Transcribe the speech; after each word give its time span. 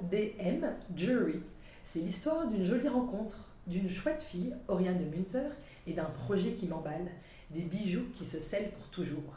ODM 0.00 0.66
Jury, 0.96 1.40
c'est 1.84 2.00
l'histoire 2.00 2.46
d'une 2.46 2.64
jolie 2.64 2.88
rencontre, 2.88 3.48
d'une 3.66 3.88
chouette 3.88 4.22
fille, 4.22 4.54
Oriane 4.68 4.98
de 4.98 5.16
Munter, 5.16 5.48
et 5.86 5.92
d'un 5.92 6.04
projet 6.04 6.52
qui 6.52 6.66
m'emballe, 6.66 7.08
des 7.50 7.62
bijoux 7.62 8.06
qui 8.14 8.24
se 8.24 8.40
scellent 8.40 8.70
pour 8.70 8.88
toujours. 8.88 9.34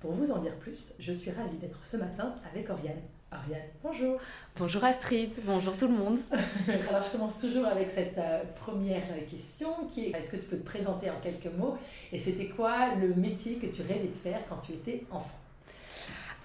Pour 0.00 0.12
vous 0.12 0.30
en 0.30 0.38
dire 0.38 0.54
plus, 0.56 0.92
je 0.98 1.12
suis 1.12 1.30
ravie 1.30 1.56
d'être 1.58 1.84
ce 1.84 1.96
matin 1.96 2.34
avec 2.52 2.70
Oriane. 2.70 3.00
Oriane, 3.32 3.66
bonjour. 3.82 4.20
Bonjour 4.56 4.84
Astrid, 4.84 5.30
bonjour 5.44 5.76
tout 5.76 5.88
le 5.88 5.94
monde. 5.94 6.18
Alors 6.88 7.02
je 7.02 7.10
commence 7.10 7.40
toujours 7.40 7.66
avec 7.66 7.90
cette 7.90 8.16
euh, 8.18 8.44
première 8.54 9.02
question 9.26 9.68
qui 9.90 10.06
est 10.06 10.10
est-ce 10.10 10.30
que 10.30 10.36
tu 10.36 10.46
peux 10.46 10.58
te 10.58 10.64
présenter 10.64 11.10
en 11.10 11.18
quelques 11.20 11.52
mots? 11.58 11.76
Et 12.12 12.18
c'était 12.18 12.48
quoi 12.48 12.94
le 12.94 13.14
métier 13.14 13.56
que 13.56 13.66
tu 13.66 13.82
rêvais 13.82 14.08
de 14.08 14.16
faire 14.16 14.40
quand 14.48 14.58
tu 14.58 14.72
étais 14.72 15.04
enfant? 15.10 15.36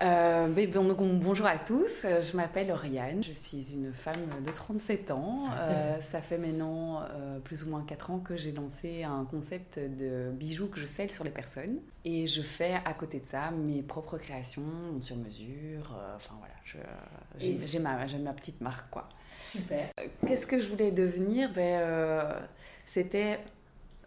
Euh, 0.01 0.47
bonjour 1.21 1.45
à 1.45 1.57
tous, 1.57 2.05
je 2.05 2.37
m'appelle 2.37 2.71
Oriane, 2.71 3.23
je 3.23 3.31
suis 3.31 3.71
une 3.71 3.93
femme 3.93 4.29
de 4.45 4.51
37 4.51 5.11
ans. 5.11 5.45
Euh, 5.53 5.97
ça 6.11 6.21
fait 6.21 6.37
maintenant 6.37 7.01
euh, 7.01 7.39
plus 7.39 7.63
ou 7.63 7.69
moins 7.69 7.83
4 7.83 8.11
ans 8.11 8.19
que 8.19 8.35
j'ai 8.35 8.51
lancé 8.51 9.03
un 9.03 9.25
concept 9.25 9.77
de 9.77 10.31
bijoux 10.31 10.67
que 10.67 10.79
je 10.79 10.85
scelle 10.85 11.11
sur 11.11 11.23
les 11.23 11.29
personnes. 11.29 11.79
Et 12.03 12.25
je 12.25 12.41
fais 12.41 12.79
à 12.83 12.93
côté 12.93 13.19
de 13.19 13.25
ça 13.27 13.51
mes 13.51 13.81
propres 13.81 14.17
créations, 14.17 14.63
sur 15.01 15.17
mesure. 15.17 15.95
enfin 16.15 16.35
voilà, 16.39 16.87
j'ai 17.37 17.79
ma, 17.79 18.07
ma, 18.17 18.33
petite 18.33 18.61
marque 18.61 18.89
quoi. 18.89 19.07
Super. 19.37 19.89
Qu'est-ce 20.25 20.47
que 20.47 20.59
je 20.59 20.67
voulais 20.67 20.91
devenir? 20.91 21.51
Ben, 21.53 22.33
C'était, 22.87 23.39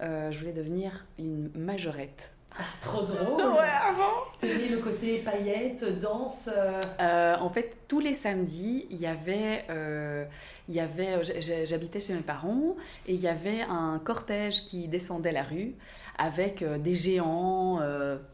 je 0.00 0.38
voulais 0.38 0.52
devenir 0.52 1.06
une 1.18 1.50
majorette. 1.54 2.33
Trop 2.80 3.02
drôle 3.02 3.42
Ouais, 3.56 3.70
avant 3.88 4.24
T'aimais 4.38 4.68
le 4.68 4.78
côté 4.78 5.18
paillettes, 5.18 5.98
danse 6.00 6.48
euh. 6.54 6.80
Euh, 7.00 7.36
En 7.40 7.50
fait, 7.50 7.76
tous 7.88 8.00
les 8.00 8.14
samedis, 8.14 8.86
il 8.90 9.00
y 9.00 9.06
avait... 9.06 9.64
Euh, 9.70 10.24
il 10.68 10.74
y 10.74 10.80
avait 10.80 11.22
J'habitais 11.66 12.00
chez 12.00 12.14
mes 12.14 12.20
parents 12.20 12.76
et 13.06 13.14
il 13.14 13.20
y 13.20 13.28
avait 13.28 13.60
un 13.62 14.00
cortège 14.02 14.64
qui 14.64 14.88
descendait 14.88 15.32
la 15.32 15.42
rue 15.42 15.74
avec 16.16 16.64
des 16.64 16.94
géants. 16.94 17.80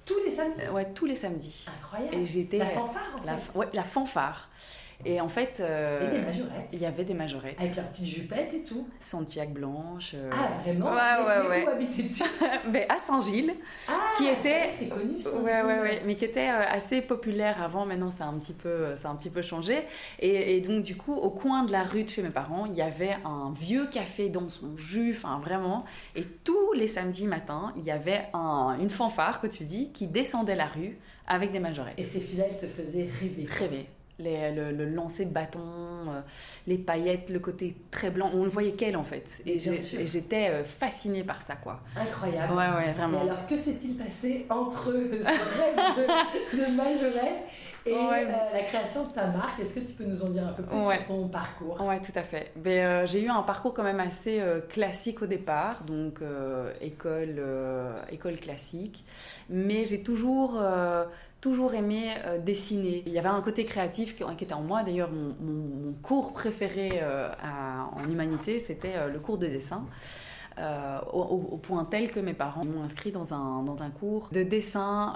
tous 0.04 0.18
les 0.24 0.30
samedis 0.30 0.68
Ouais, 0.72 0.86
tous 0.94 1.06
les 1.06 1.16
samedis. 1.16 1.66
Incroyable 1.80 2.14
et 2.14 2.26
j'étais, 2.26 2.58
La 2.58 2.66
fanfare, 2.66 3.02
en 3.20 3.26
la, 3.26 3.36
fait 3.36 3.58
Ouais, 3.58 3.66
la 3.72 3.82
fanfare. 3.82 4.48
Et 5.04 5.20
en 5.20 5.28
fait, 5.28 5.58
euh, 5.60 6.10
des 6.10 6.18
majorettes. 6.18 6.70
il 6.72 6.78
y 6.78 6.86
avait 6.86 7.04
des 7.04 7.14
majorettes. 7.14 7.56
Avec 7.58 7.76
leur 7.76 7.86
petite 7.86 8.06
jupette 8.06 8.52
et 8.52 8.62
tout. 8.62 8.86
Santiago 9.00 9.50
blanche. 9.52 10.12
Euh. 10.14 10.30
Ah 10.32 10.50
vraiment 10.62 10.92
Ouais, 10.92 11.26
ouais, 11.26 11.48
ouais. 11.48 11.66
Où 11.66 11.70
habitais-tu? 11.70 12.22
Mais 12.70 12.86
à 12.88 12.96
Saint-Gilles. 12.98 13.54
Ah, 13.88 13.92
qui 14.16 14.26
était. 14.26 14.70
C'est 14.72 14.88
connu. 14.88 15.20
Saint-Gilles. 15.20 15.40
Ouais, 15.42 15.62
ouais, 15.62 15.80
ouais. 15.80 16.02
Mais 16.04 16.16
qui 16.16 16.24
était 16.24 16.48
euh, 16.48 16.62
assez 16.68 17.00
populaire 17.00 17.62
avant. 17.62 17.86
Maintenant, 17.86 18.10
ça 18.10 18.24
a 18.24 18.28
un 18.28 18.38
petit 18.38 18.52
peu, 18.52 18.96
ça 18.96 19.08
a 19.08 19.12
un 19.12 19.16
petit 19.16 19.30
peu 19.30 19.42
changé. 19.42 19.78
Et, 20.18 20.56
et, 20.56 20.60
donc, 20.60 20.82
du 20.82 20.96
coup, 20.96 21.14
au 21.14 21.30
coin 21.30 21.64
de 21.64 21.72
la 21.72 21.84
rue 21.84 22.04
de 22.04 22.10
chez 22.10 22.22
mes 22.22 22.30
parents, 22.30 22.66
il 22.66 22.74
y 22.74 22.82
avait 22.82 23.16
un 23.24 23.52
vieux 23.58 23.86
café 23.86 24.28
dans 24.28 24.48
son 24.48 24.76
jus. 24.76 25.14
Enfin, 25.16 25.40
vraiment. 25.42 25.84
Et 26.14 26.24
tous 26.44 26.72
les 26.74 26.86
samedis 26.86 27.26
matins, 27.26 27.72
il 27.76 27.84
y 27.84 27.90
avait 27.90 28.28
un, 28.34 28.76
une 28.80 28.90
fanfare 28.90 29.40
que 29.40 29.46
tu 29.46 29.64
dis 29.64 29.90
qui 29.92 30.06
descendait 30.06 30.56
la 30.56 30.66
rue 30.66 30.98
avec 31.26 31.52
des 31.52 31.60
majorettes. 31.60 31.94
Et 31.96 32.02
ces 32.02 32.20
filles-là, 32.20 32.44
elles 32.50 32.56
te 32.56 32.66
faisaient 32.66 33.08
rêver. 33.20 33.46
Rêver 33.48 33.86
le, 34.20 34.70
le, 34.72 34.84
lancer 34.86 35.24
de 35.24 35.32
bâton, 35.32 35.60
euh, 35.60 36.20
les 36.66 36.78
paillettes, 36.78 37.30
le 37.30 37.38
côté 37.38 37.76
très 37.90 38.10
blanc. 38.10 38.30
On 38.32 38.44
ne 38.44 38.48
voyait 38.48 38.72
qu'elle 38.72 38.96
en 38.96 39.04
fait. 39.04 39.26
Et 39.46 39.58
j'étais 39.58 40.48
euh, 40.50 40.64
fascinée 40.64 41.24
par 41.24 41.42
ça 41.42 41.56
quoi. 41.56 41.80
Incroyable. 41.96 42.54
Ouais, 42.54 42.68
ouais, 42.68 42.92
vraiment. 42.92 43.24
Et 43.24 43.28
alors 43.28 43.46
que 43.46 43.56
s'est-il 43.56 43.96
passé 43.96 44.46
entre 44.50 44.84
ce 45.20 45.26
rêve 45.58 45.76
de, 45.96 46.56
de 46.58 46.76
majorette 46.76 47.44
et 47.86 47.94
euh, 47.94 48.26
la 48.52 48.62
création 48.64 49.06
de 49.06 49.12
ta 49.12 49.28
marque, 49.28 49.58
est-ce 49.58 49.72
que 49.72 49.80
tu 49.80 49.94
peux 49.94 50.04
nous 50.04 50.22
en 50.22 50.28
dire 50.28 50.46
un 50.46 50.52
peu 50.52 50.62
plus 50.62 50.78
sur 50.78 51.04
ton 51.06 51.28
parcours? 51.28 51.78
Oui, 51.80 51.94
tout 52.02 52.12
à 52.14 52.22
fait. 52.22 52.52
Ben, 52.54 53.06
j'ai 53.06 53.22
eu 53.22 53.30
un 53.30 53.40
parcours 53.40 53.72
quand 53.72 53.82
même 53.82 54.00
assez 54.00 54.38
classique 54.68 55.22
au 55.22 55.26
départ, 55.26 55.82
donc 55.84 56.20
école, 56.82 57.42
école 58.10 58.36
classique. 58.36 59.02
Mais 59.48 59.86
j'ai 59.86 60.02
toujours 60.02 60.60
toujours 61.40 61.74
aimé 61.74 62.14
euh, 62.24 62.38
dessiner. 62.38 63.02
Il 63.06 63.12
y 63.12 63.18
avait 63.18 63.28
un 63.28 63.40
côté 63.40 63.64
créatif 63.64 64.16
qui, 64.16 64.22
était 64.42 64.54
en 64.54 64.62
moi. 64.62 64.82
D'ailleurs, 64.82 65.10
mon, 65.10 65.92
cours 66.02 66.32
préféré 66.32 67.00
euh, 67.02 67.28
en 67.42 68.08
humanité, 68.08 68.60
c'était 68.60 68.96
euh, 68.96 69.08
le 69.08 69.18
cours 69.18 69.38
de 69.38 69.46
dessin. 69.46 69.86
Au, 71.12 71.56
point 71.62 71.86
tel 71.86 72.10
que 72.10 72.20
mes 72.20 72.34
parents 72.34 72.66
m'ont 72.66 72.82
inscrit 72.82 73.12
dans 73.12 73.32
un, 73.32 73.62
dans 73.62 73.82
un 73.82 73.88
cours 73.88 74.28
de 74.30 74.42
dessin 74.42 75.14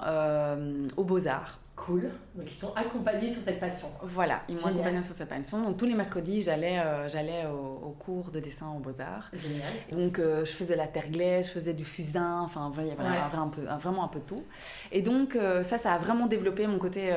aux 0.97 1.03
beaux-arts. 1.03 1.59
Cool. 1.75 2.09
Donc 2.35 2.51
ils 2.51 2.57
t'ont 2.57 2.73
accompagné 2.73 3.31
sur 3.31 3.41
cette 3.41 3.59
passion. 3.59 3.89
Voilà, 4.01 4.41
ils 4.47 4.55
m'ont 4.55 4.67
accompagné 4.67 5.03
sur 5.03 5.13
cette 5.13 5.27
passion. 5.27 5.61
Donc 5.61 5.77
tous 5.77 5.85
les 5.85 5.93
mercredis, 5.93 6.41
j'allais 6.41 6.79
euh, 6.79 7.09
j'allais 7.09 7.45
au, 7.47 7.95
cours 7.99 8.31
de 8.31 8.39
dessin 8.39 8.67
aux 8.69 8.79
Beaux-Arts. 8.79 9.29
Génial. 9.33 9.73
donc 9.91 10.19
euh, 10.19 10.45
je 10.45 10.51
faisais 10.51 10.75
la 10.75 10.87
terre 10.87 11.09
glaise, 11.09 11.47
je 11.47 11.51
faisais 11.51 11.73
du 11.73 11.83
fusain, 11.83 12.41
enfin 12.41 12.71
il 12.77 12.87
y 12.87 12.91
avait 12.91 13.37
un 13.37 13.49
peu, 13.49 13.61
vraiment 13.79 14.05
un 14.05 14.07
peu 14.07 14.19
de 14.19 14.25
tout. 14.25 14.43
Et 14.91 15.01
donc 15.01 15.35
euh, 15.35 15.63
ça, 15.63 15.77
ça 15.77 15.93
a 15.93 15.97
vraiment 15.97 16.27
développé 16.27 16.65
mon 16.65 16.79
côté 16.79 17.13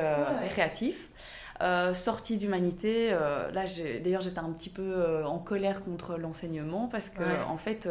créatif. 0.49 1.09
sortie 1.93 2.37
d'humanité, 2.37 3.11
là 3.11 3.63
d'ailleurs 4.03 4.21
j'étais 4.21 4.39
un 4.39 4.51
petit 4.51 4.69
peu 4.69 5.23
en 5.25 5.39
colère 5.39 5.83
contre 5.83 6.17
l'enseignement 6.17 6.87
parce 6.87 7.09
que 7.09 7.23
en 7.47 7.57
fait 7.57 7.87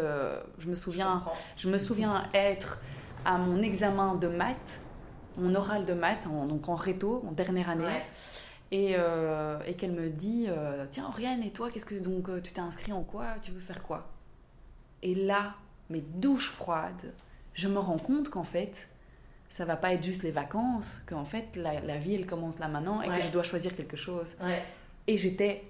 je 0.58 0.68
me 0.68 0.74
souviens, 0.74 1.24
je 1.56 1.68
me 1.70 1.78
souviens 1.78 2.24
être 2.34 2.78
à 3.24 3.38
mon 3.38 3.62
examen 3.62 4.14
de 4.14 4.28
maths 4.28 4.82
mon 5.38 5.54
oral 5.54 5.87
de 5.87 5.94
maths, 5.94 6.26
en, 6.26 6.47
donc 6.47 6.69
en 6.69 6.75
réto, 6.75 7.25
en 7.26 7.32
dernière 7.32 7.71
année. 7.71 8.03
Et, 8.71 8.97
euh, 8.99 9.59
et 9.66 9.75
qu'elle 9.75 9.93
me 9.93 10.10
dit 10.10 10.44
euh, 10.49 10.84
Tiens, 10.91 11.06
Oriane, 11.09 11.43
et 11.43 11.50
toi, 11.50 11.71
qu'est-ce 11.71 11.87
que 11.87 11.94
donc 11.94 12.28
euh, 12.28 12.41
tu 12.43 12.53
t'es 12.53 12.60
inscrit 12.60 12.93
en 12.93 13.03
quoi? 13.03 13.25
Tu 13.43 13.50
veux 13.50 13.60
faire 13.60 13.82
quoi? 13.82 14.09
Et 15.03 15.15
là, 15.15 15.54
mes 15.88 16.00
douches 16.03 16.50
froides, 16.50 17.15
je 17.54 17.66
me 17.66 17.78
rends 17.78 17.97
compte 17.99 18.28
qu'en 18.28 18.43
fait, 18.43 18.88
ça 19.49 19.65
va 19.65 19.76
pas 19.76 19.94
être 19.94 20.04
juste 20.04 20.22
les 20.22 20.31
vacances, 20.31 21.00
qu'en 21.06 21.25
fait, 21.25 21.56
la, 21.56 21.96
vie, 21.96 22.14
elle 22.14 22.26
commence 22.26 22.58
là 22.58 22.69
maintenant 22.69 23.00
et 23.00 23.08
que 23.08 23.23
je 23.23 23.31
dois 23.31 23.43
choisir 23.43 23.75
quelque 23.75 23.96
chose. 23.96 24.37
Et 25.06 25.17
j'étais 25.17 25.64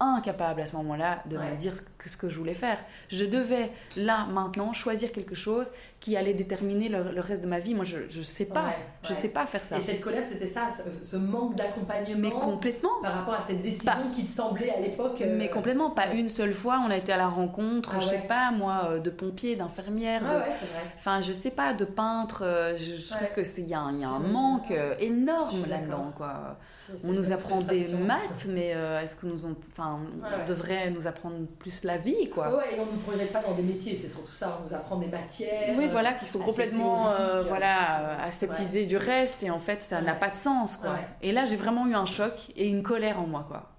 incapable 0.00 0.62
à 0.62 0.66
ce 0.66 0.74
moment-là 0.76 1.22
de 1.26 1.36
me 1.36 1.56
dire 1.56 1.74
ce 1.74 1.82
que, 1.82 2.08
ce 2.08 2.16
que, 2.16 2.28
je 2.28 2.38
voulais 2.38 2.54
faire. 2.54 2.78
Je 3.08 3.26
devais, 3.26 3.70
là, 3.96 4.26
maintenant, 4.26 4.72
choisir 4.72 5.12
quelque 5.12 5.34
chose 5.34 5.70
qui 6.00 6.16
allait 6.16 6.32
déterminer 6.32 6.88
le, 6.88 7.20
reste 7.20 7.42
de 7.42 7.46
ma 7.46 7.58
vie. 7.58 7.74
Moi, 7.74 7.84
je 7.84 7.98
ne 7.98 8.22
sais 8.22 8.46
pas. 8.46 8.72
je 9.02 9.12
sais 9.12 9.28
pas 9.28 9.46
faire 9.46 9.62
ça. 9.62 9.76
Et 9.76 9.80
cette 9.80 10.00
colère, 10.00 10.24
c'était 10.26 10.46
ça, 10.46 10.68
ce, 11.02 11.16
manque 11.16 11.56
d'accompagnement. 11.56 12.18
Mais 12.18 12.30
complètement. 12.30 13.00
Par 13.02 13.14
rapport 13.14 13.34
à 13.34 13.40
cette 13.42 13.60
décision 13.62 14.10
qui 14.12 14.24
te 14.24 14.30
semblait 14.30 14.70
à 14.70 14.80
l'époque. 14.80 15.20
Euh, 15.20 15.36
mais 15.36 15.48
complètement. 15.48 15.90
Pas 15.90 16.12
une 16.12 16.30
seule 16.30 16.54
fois, 16.54 16.80
on 16.84 16.90
a 16.90 16.96
été 16.96 17.12
à 17.12 17.18
la 17.18 17.28
rencontre, 17.28 17.92
ah 17.96 18.00
je 18.00 18.06
sais 18.06 18.24
pas, 18.26 18.50
moi, 18.50 18.88
euh, 18.90 18.98
de 19.00 19.10
pompiers, 19.10 19.56
d'infirmières. 19.56 20.22
Ah 20.24 20.38
ouais, 20.38 20.44
c'est 20.58 20.66
vrai. 20.66 20.84
Enfin, 20.96 21.20
je 21.20 21.32
sais 21.32 21.50
pas, 21.50 21.74
de 21.74 21.84
peintres. 21.84 22.42
Euh, 22.44 22.76
je, 22.78 23.14
trouve 23.14 23.32
que 23.34 23.44
c'est 23.44 23.60
il 23.60 23.68
y, 23.68 23.74
a 23.74 23.80
un, 23.80 24.18
manque 24.20 24.72
énorme 24.98 25.66
là-dedans, 25.68 26.12
quoi. 26.16 26.56
On 27.04 27.12
nous 27.12 27.32
apprend 27.32 27.60
des 27.60 27.88
maths, 27.94 28.46
mais 28.48 28.68
est-ce 29.02 29.16
que 29.16 29.26
nous 29.26 29.46
on, 29.46 29.56
enfin, 29.70 30.00
on 30.22 30.48
devrait 30.48 30.90
nous 30.90 31.06
apprendre 31.06 31.46
plus 31.58 31.84
la 31.84 31.98
vie, 31.98 32.28
quoi? 32.30 32.56
Ouais, 32.56 32.76
et 32.76 32.80
on 32.80 32.86
ne 32.86 32.92
nous 32.92 32.98
projette 32.98 33.32
pas 33.32 33.42
dans 33.42 33.54
des 33.54 33.62
métiers, 33.62 33.98
c'est 34.00 34.08
surtout 34.08 34.32
ça. 34.32 34.58
On 34.60 34.68
nous 34.68 34.74
apprend 34.74 34.96
des 34.96 35.06
matières. 35.06 35.76
Oui, 35.76 35.86
voilà, 35.88 36.12
qui 36.14 36.26
sont 36.26 36.40
complètement 36.40 37.10
euh, 37.10 37.42
voilà, 37.42 38.22
aseptisés 38.22 38.86
du 38.86 38.96
reste, 38.96 39.42
et 39.42 39.50
en 39.50 39.58
fait, 39.58 39.82
ça 39.82 40.00
n'a 40.00 40.14
pas 40.14 40.30
de 40.30 40.36
sens, 40.36 40.76
quoi. 40.76 40.96
Et 41.22 41.32
là, 41.32 41.46
j'ai 41.46 41.56
vraiment 41.56 41.86
eu 41.86 41.94
un 41.94 42.06
choc 42.06 42.50
et 42.56 42.68
une 42.68 42.82
colère 42.82 43.20
en 43.20 43.26
moi, 43.26 43.44
quoi. 43.48 43.70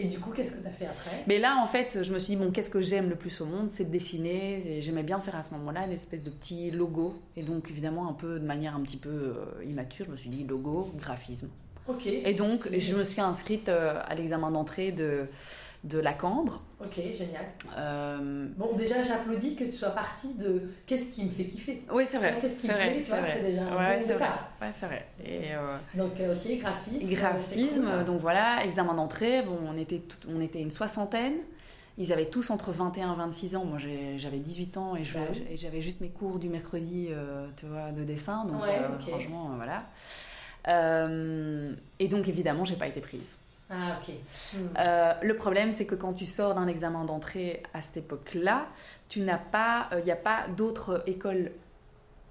Et 0.00 0.04
du 0.04 0.20
coup, 0.20 0.30
qu'est-ce 0.30 0.52
que 0.52 0.62
tu 0.62 0.66
as 0.68 0.70
fait 0.70 0.86
après? 0.86 1.24
Mais 1.26 1.40
là, 1.40 1.56
en 1.60 1.66
fait, 1.66 2.04
je 2.04 2.12
me 2.14 2.20
suis 2.20 2.36
dit, 2.36 2.36
bon, 2.36 2.52
qu'est-ce 2.52 2.70
que 2.70 2.80
j'aime 2.80 3.08
le 3.08 3.16
plus 3.16 3.40
au 3.40 3.46
monde? 3.46 3.68
C'est 3.68 3.86
de 3.86 3.90
dessiner. 3.90 4.62
Et 4.64 4.80
j'aimais 4.80 5.02
bien 5.02 5.18
faire 5.18 5.34
à 5.34 5.42
ce 5.42 5.52
moment-là 5.54 5.86
une 5.86 5.92
espèce 5.92 6.22
de 6.22 6.30
petit 6.30 6.70
logo. 6.70 7.20
Et 7.36 7.42
donc, 7.42 7.68
évidemment, 7.68 8.08
un 8.08 8.12
peu 8.12 8.38
de 8.38 8.46
manière 8.46 8.76
un 8.76 8.80
petit 8.80 8.96
peu 8.96 9.08
euh, 9.10 9.64
immature, 9.66 10.06
je 10.06 10.12
me 10.12 10.16
suis 10.16 10.30
dit, 10.30 10.44
logo, 10.44 10.92
graphisme. 10.96 11.48
Et 12.04 12.34
donc, 12.34 12.68
je 12.76 12.94
me 12.94 13.04
suis 13.04 13.20
inscrite 13.20 13.68
euh, 13.68 14.00
à 14.06 14.14
l'examen 14.14 14.50
d'entrée 14.50 14.92
de 14.92 15.26
de 15.84 16.00
la 16.00 16.12
Cambre. 16.12 16.60
Ok, 16.80 16.96
génial. 16.96 17.46
Euh, 17.76 18.48
bon, 18.56 18.74
déjà, 18.76 19.00
j'applaudis 19.04 19.54
que 19.54 19.62
tu 19.62 19.72
sois 19.72 19.90
partie 19.90 20.34
de 20.34 20.62
qu'est-ce 20.86 21.06
qui 21.06 21.24
me 21.24 21.30
fait 21.30 21.44
kiffer. 21.44 21.84
Oui, 21.92 22.04
c'est 22.04 22.18
vrai. 22.18 22.36
Qu'est-ce 22.40 22.62
qui 22.62 22.66
me 22.66 22.74
plaît, 22.74 23.02
tu 23.04 23.10
vois, 23.10 23.20
c'est 23.24 23.42
déjà 23.42 23.62
un 23.62 23.76
ouais, 23.78 24.00
bon 24.00 24.08
départ. 24.08 24.50
Ouais, 24.60 24.72
c'est 24.78 24.86
vrai. 24.86 25.06
Et 25.24 25.54
euh, 25.54 25.76
donc, 25.94 26.14
ok, 26.14 26.58
graphisme. 26.58 27.14
Graphisme, 27.14 28.04
donc 28.04 28.20
voilà, 28.20 28.64
examen 28.64 28.94
d'entrée. 28.94 29.42
Bon, 29.42 29.56
on 29.68 29.78
était, 29.78 30.02
on 30.28 30.40
était 30.40 30.60
une 30.60 30.72
soixantaine. 30.72 31.36
Ils 31.96 32.12
avaient 32.12 32.26
tous 32.28 32.50
entre 32.50 32.72
21 32.72 33.14
et 33.14 33.16
26 33.16 33.56
ans. 33.56 33.64
Moi, 33.64 33.78
j'avais 34.16 34.38
18 34.38 34.76
ans 34.78 34.96
et 34.96 35.04
j'avais 35.04 35.80
juste 35.80 36.00
mes 36.00 36.10
cours 36.10 36.40
du 36.40 36.48
mercredi, 36.48 37.10
tu 37.56 37.66
vois, 37.66 37.92
de 37.92 38.02
dessin. 38.02 38.46
Donc, 38.46 38.60
franchement, 39.06 39.52
voilà. 39.54 39.84
Et 40.68 42.08
donc, 42.08 42.28
évidemment, 42.28 42.64
j'ai 42.64 42.76
pas 42.76 42.86
été 42.86 43.00
prise. 43.00 43.38
Ah, 43.70 43.98
ok. 44.00 44.14
Hmm. 44.54 44.66
Euh, 44.78 45.12
le 45.22 45.36
problème, 45.36 45.72
c'est 45.72 45.84
que 45.84 45.94
quand 45.94 46.14
tu 46.14 46.26
sors 46.26 46.54
d'un 46.54 46.66
examen 46.66 47.04
d'entrée 47.04 47.62
à 47.74 47.82
cette 47.82 47.98
époque-là, 47.98 48.66
tu 49.08 49.20
n'as 49.20 49.38
pas, 49.38 49.88
il 49.92 49.98
euh, 49.98 50.02
n'y 50.02 50.10
a 50.10 50.16
pas 50.16 50.46
d'autres 50.56 51.02
écoles 51.06 51.52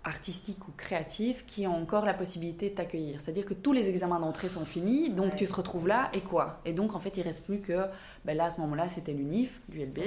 artistiques 0.04 0.68
ou 0.68 0.72
créatives 0.78 1.44
qui 1.46 1.68
ont 1.68 1.76
encore 1.76 2.06
la 2.06 2.14
possibilité 2.14 2.70
de 2.70 2.76
t'accueillir. 2.76 3.20
C'est-à-dire 3.20 3.46
que 3.46 3.54
tous 3.54 3.74
les 3.74 3.90
examens 3.90 4.20
d'entrée 4.20 4.50
sont 4.50 4.66
finis, 4.66 5.10
donc 5.10 5.36
tu 5.36 5.46
te 5.46 5.54
retrouves 5.54 5.88
là 5.88 6.10
et 6.14 6.22
quoi? 6.22 6.62
Et 6.66 6.74
donc 6.74 6.96
en 6.96 7.00
fait, 7.00 7.18
il 7.18 7.24
reste 7.24 7.44
plus 7.44 7.60
que, 7.60 7.86
ben 8.24 8.38
là 8.38 8.46
à 8.46 8.52
ce 8.52 8.62
moment-là, 8.62 8.90
c'était 8.90 9.14
l'UNIF, 9.14 9.60
l'ULB, 9.70 10.00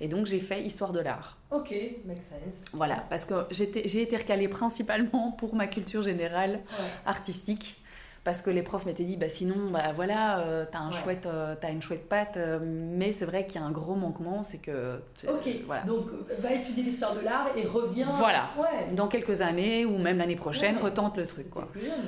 et 0.00 0.08
donc 0.08 0.26
j'ai 0.26 0.40
fait 0.40 0.62
histoire 0.62 0.92
de 0.92 1.00
l'art. 1.00 1.38
Ok, 1.50 1.74
make 2.06 2.22
sense. 2.22 2.38
Voilà, 2.72 3.04
parce 3.10 3.24
que 3.24 3.34
j'ai 3.50 4.02
été 4.02 4.16
recalée 4.16 4.48
principalement 4.48 5.32
pour 5.32 5.54
ma 5.54 5.66
culture 5.66 6.02
générale 6.02 6.60
artistique 7.04 7.81
parce 8.24 8.42
que 8.42 8.50
les 8.50 8.62
profs 8.62 8.86
m'étaient 8.86 9.04
dit 9.04 9.16
bah 9.16 9.28
sinon 9.28 9.70
bah 9.70 9.92
voilà 9.94 10.40
euh, 10.40 10.64
t'as 10.70 10.78
un 10.78 10.92
chouette 10.92 11.26
euh, 11.26 11.54
as 11.60 11.70
une 11.70 11.82
chouette 11.82 12.08
patte 12.08 12.36
euh, 12.36 12.58
mais 12.62 13.12
c'est 13.12 13.24
vrai 13.24 13.46
qu'il 13.46 13.60
y 13.60 13.64
a 13.64 13.66
un 13.66 13.72
gros 13.72 13.94
manquement 13.94 14.42
c'est 14.42 14.58
que 14.58 15.00
ok 15.26 15.84
donc 15.86 16.06
va 16.38 16.52
étudier 16.52 16.84
l'histoire 16.84 17.14
de 17.14 17.20
l'art 17.20 17.48
et 17.56 17.66
reviens 17.66 18.10
voilà. 18.12 18.50
Dans 18.94 19.08
quelques 19.08 19.42
années 19.42 19.84
ou 19.84 19.98
même 19.98 20.18
l'année 20.18 20.36
prochaine 20.36 20.78
retente 20.78 21.16
le 21.16 21.26
truc 21.26 21.50
quoi. 21.50 21.68
plus 21.72 21.82
jeune. 21.84 22.04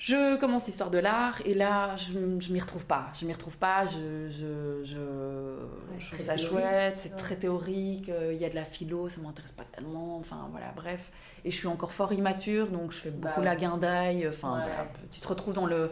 Je 0.00 0.36
commence 0.36 0.66
l'histoire 0.66 0.88
de 0.88 0.96
l'art 0.96 1.42
et 1.44 1.52
là, 1.52 1.94
je, 1.96 2.14
je 2.40 2.52
m'y 2.54 2.58
retrouve 2.58 2.86
pas. 2.86 3.08
Je 3.20 3.26
m'y 3.26 3.34
retrouve 3.34 3.58
pas. 3.58 3.84
Je, 3.84 4.30
je, 4.30 4.82
je, 4.82 6.06
trouve 6.06 6.20
ça 6.24 6.38
chouette. 6.38 6.94
C'est 6.96 7.16
très 7.18 7.36
théorique. 7.36 8.08
Euh, 8.08 8.32
il 8.32 8.40
y 8.40 8.46
a 8.46 8.48
de 8.48 8.54
la 8.54 8.64
philo, 8.64 9.10
ça 9.10 9.20
m'intéresse 9.20 9.52
pas 9.52 9.64
tellement. 9.70 10.16
Enfin 10.16 10.48
voilà, 10.52 10.72
bref. 10.74 11.12
Et 11.44 11.50
je 11.50 11.56
suis 11.56 11.66
encore 11.66 11.92
fort 11.92 12.14
immature, 12.14 12.68
donc 12.68 12.92
je 12.92 12.96
fais 12.96 13.10
bah 13.10 13.28
beaucoup 13.28 13.42
la 13.42 13.56
guindaille. 13.56 14.26
Enfin, 14.26 14.64
tu 15.12 15.20
te 15.20 15.28
retrouves 15.28 15.52
dans 15.52 15.66
le 15.66 15.90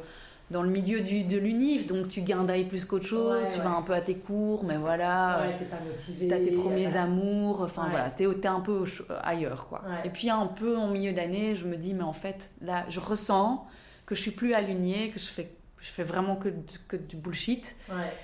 dans 0.50 0.62
le 0.62 0.70
milieu 0.70 1.02
du, 1.02 1.24
de 1.24 1.36
l'unif, 1.36 1.86
donc 1.86 2.08
tu 2.08 2.22
guindailles 2.22 2.64
plus 2.64 2.86
qu'autre 2.86 3.04
chose, 3.04 3.46
tu 3.52 3.60
vas 3.60 3.76
un 3.76 3.82
peu 3.82 3.92
à 3.92 4.00
tes 4.00 4.14
cours, 4.14 4.64
mais 4.64 4.78
voilà, 4.78 5.42
ouais, 5.42 5.56
t'es 5.58 5.66
pas 5.66 5.76
motivé, 5.86 6.26
t'as 6.26 6.38
tes 6.38 6.52
premiers 6.52 6.96
amours, 6.96 7.60
enfin 7.60 7.88
voilà, 7.90 8.08
t'es, 8.08 8.24
es 8.24 8.46
un 8.46 8.60
peu 8.60 8.84
ailleurs 9.22 9.66
quoi. 9.68 9.82
Et 10.04 10.08
puis 10.08 10.30
un 10.30 10.46
peu 10.46 10.78
en 10.78 10.88
milieu 10.88 11.12
d'année, 11.12 11.54
je 11.54 11.66
me 11.66 11.76
dis, 11.76 11.92
mais 11.92 12.02
en 12.02 12.14
fait, 12.14 12.52
là, 12.62 12.86
je 12.88 12.98
ressens 12.98 13.66
que 14.08 14.14
je 14.14 14.22
suis 14.22 14.30
plus 14.30 14.54
alignée, 14.54 15.10
que 15.10 15.20
je 15.20 15.26
fais, 15.26 15.50
je 15.80 15.90
fais 15.90 16.02
vraiment 16.02 16.36
que, 16.36 16.48
que 16.88 16.96
du 16.96 17.16
bullshit. 17.16 17.76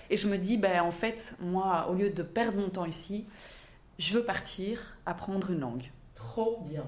Et 0.09 0.17
je 0.17 0.27
me 0.29 0.39
dis, 0.39 0.57
ben, 0.57 0.81
en 0.81 0.91
fait, 0.91 1.37
moi, 1.41 1.89
au 1.91 1.93
lieu 1.93 2.09
de 2.09 2.23
perdre 2.23 2.59
mon 2.59 2.71
temps 2.71 2.87
ici, 2.87 3.27
je 3.99 4.15
veux 4.15 4.25
partir 4.25 4.97
apprendre 5.05 5.51
une 5.51 5.61
langue. 5.61 5.91
Trop 6.15 6.63
bien. 6.65 6.87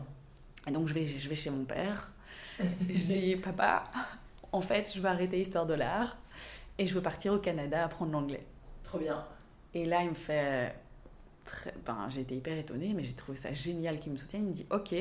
Et 0.66 0.70
donc, 0.70 0.88
je 0.88 0.94
vais, 0.94 1.06
je 1.06 1.28
vais 1.28 1.34
chez 1.34 1.50
mon 1.50 1.66
père. 1.66 2.10
je 2.58 2.64
dis, 2.86 3.36
papa, 3.36 3.84
en 4.50 4.62
fait, 4.62 4.90
je 4.94 5.02
vais 5.02 5.10
arrêter 5.10 5.36
l'histoire 5.36 5.66
de 5.66 5.74
l'art 5.74 6.16
et 6.78 6.86
je 6.86 6.94
veux 6.94 7.02
partir 7.02 7.34
au 7.34 7.38
Canada 7.38 7.84
apprendre 7.84 8.12
l'anglais. 8.12 8.46
Trop 8.82 8.98
bien. 8.98 9.26
Et 9.74 9.84
là, 9.84 10.04
il 10.04 10.08
me 10.08 10.14
fait. 10.14 10.74
Très... 11.44 11.74
Ben, 11.84 12.06
j'ai 12.08 12.22
été 12.22 12.34
hyper 12.34 12.56
étonnée, 12.56 12.94
mais 12.96 13.04
j'ai 13.04 13.12
trouvé 13.12 13.36
ça 13.36 13.52
génial 13.52 14.00
qu'il 14.00 14.12
me 14.12 14.16
soutienne. 14.16 14.44
Il 14.44 14.48
me 14.48 14.54
dit 14.54 14.66
Ok, 14.70 14.94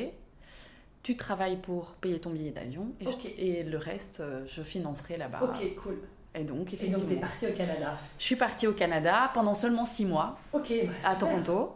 tu 1.05 1.15
travailles 1.15 1.57
pour 1.57 1.93
payer 2.01 2.19
ton 2.19 2.31
billet 2.31 2.49
d'avion 2.49 2.91
et, 3.37 3.61
le 3.61 3.77
reste, 3.77 4.21
euh, 4.21 4.43
je 4.47 4.63
financerai 4.63 5.17
là-bas. 5.17 5.39
Ok, 5.43 5.75
cool. 5.75 5.99
Et 6.33 6.43
donc, 6.43 6.73
effectivement. 6.73 6.97
Et 6.97 7.01
donc, 7.01 7.09
tu 7.09 7.15
es 7.15 7.19
partie 7.19 7.45
au 7.45 7.51
Canada 7.51 7.99
Je 8.17 8.25
suis 8.25 8.35
partie 8.35 8.65
au 8.65 8.73
Canada 8.73 9.29
pendant 9.35 9.53
seulement 9.53 9.85
six 9.85 10.03
mois. 10.03 10.39
Ok, 10.51 10.73
bah, 10.83 10.91
à 11.11 11.13
Toronto. 11.13 11.75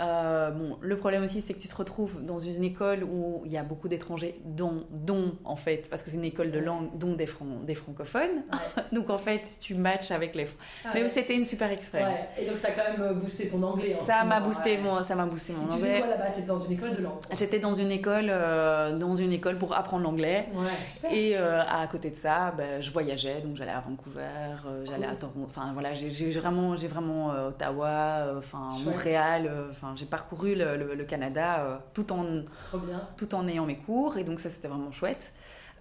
Euh, 0.00 0.50
bon, 0.50 0.78
le 0.80 0.96
problème 0.96 1.24
aussi, 1.24 1.42
c'est 1.42 1.52
que 1.52 1.58
tu 1.58 1.68
te 1.68 1.76
retrouves 1.76 2.24
dans 2.24 2.38
une 2.38 2.64
école 2.64 3.04
où 3.04 3.42
il 3.44 3.52
y 3.52 3.58
a 3.58 3.62
beaucoup 3.62 3.88
d'étrangers, 3.88 4.40
dont, 4.44 4.84
dont, 4.90 5.34
en 5.44 5.56
fait, 5.56 5.88
parce 5.90 6.02
que 6.02 6.10
c'est 6.10 6.16
une 6.16 6.24
école 6.24 6.50
de 6.50 6.58
langue, 6.58 6.96
dont 6.98 7.14
des, 7.14 7.28
des 7.66 7.74
francophones. 7.74 8.44
donc, 8.92 9.10
en 9.10 9.18
fait, 9.18 9.42
tu 9.60 9.74
matches 9.74 10.10
avec 10.10 10.34
les. 10.34 10.46
Ah 10.84 10.90
Mais 10.94 11.08
c'était 11.08 11.34
une 11.34 11.44
super 11.44 11.70
expérience. 11.70 12.20
Et 12.38 12.46
donc, 12.46 12.60
tu 12.60 12.66
as 12.66 12.70
quand 12.70 12.92
même 12.92 13.02
euh, 13.02 13.12
boosté 13.12 13.48
ton 13.48 13.62
anglais. 13.62 13.96
ça 14.02 14.24
m'a 14.24 14.40
boosté, 14.40 14.78
mon, 14.78 15.02
ça 15.04 15.14
m'a 15.14 15.26
boosté 15.26 15.52
mon 15.52 15.68
Et 15.68 15.72
anglais. 15.72 15.94
Tu 15.96 16.00
quoi 16.00 16.10
là-bas? 16.10 16.30
T'étais 16.30 16.46
dans 16.46 16.60
une 16.60 16.72
école 16.72 16.96
de 16.96 17.02
langue 17.02 17.18
J'étais 17.36 17.58
dans 17.58 17.74
une 17.74 17.90
école, 17.90 18.28
euh, 18.30 18.96
dans 18.96 19.16
une 19.16 19.32
école 19.32 19.58
pour 19.58 19.74
apprendre 19.74 20.04
l'anglais. 20.04 20.46
Et 21.12 21.36
à 21.36 21.86
côté 21.90 22.10
de 22.10 22.16
ça, 22.16 22.52
ben, 22.56 22.80
je 22.80 22.90
voyageais, 22.90 23.40
donc 23.40 23.56
j'allais 23.56 23.70
à 23.70 23.80
Vancouver, 23.80 24.56
j'allais 24.84 25.06
à 25.06 25.14
Toronto. 25.14 25.40
Enfin, 25.44 25.70
voilà, 25.72 25.92
j'ai 25.94 26.30
vraiment, 26.30 26.76
j'ai 26.76 26.88
vraiment 26.88 27.28
Ottawa, 27.48 28.34
enfin 28.38 28.70
Montréal, 28.84 29.50
enfin 29.70 29.89
j'ai 29.96 30.06
parcouru 30.06 30.54
le, 30.54 31.04
Canada 31.04 31.60
euh, 31.60 31.76
tout, 31.94 32.12
en, 32.12 32.42
tout 33.16 33.34
en 33.34 33.46
ayant 33.46 33.66
mes 33.66 33.76
cours, 33.76 34.18
et 34.18 34.24
donc 34.24 34.40
ça 34.40 34.50
c'était 34.50 34.68
vraiment 34.68 34.92
chouette. 34.92 35.32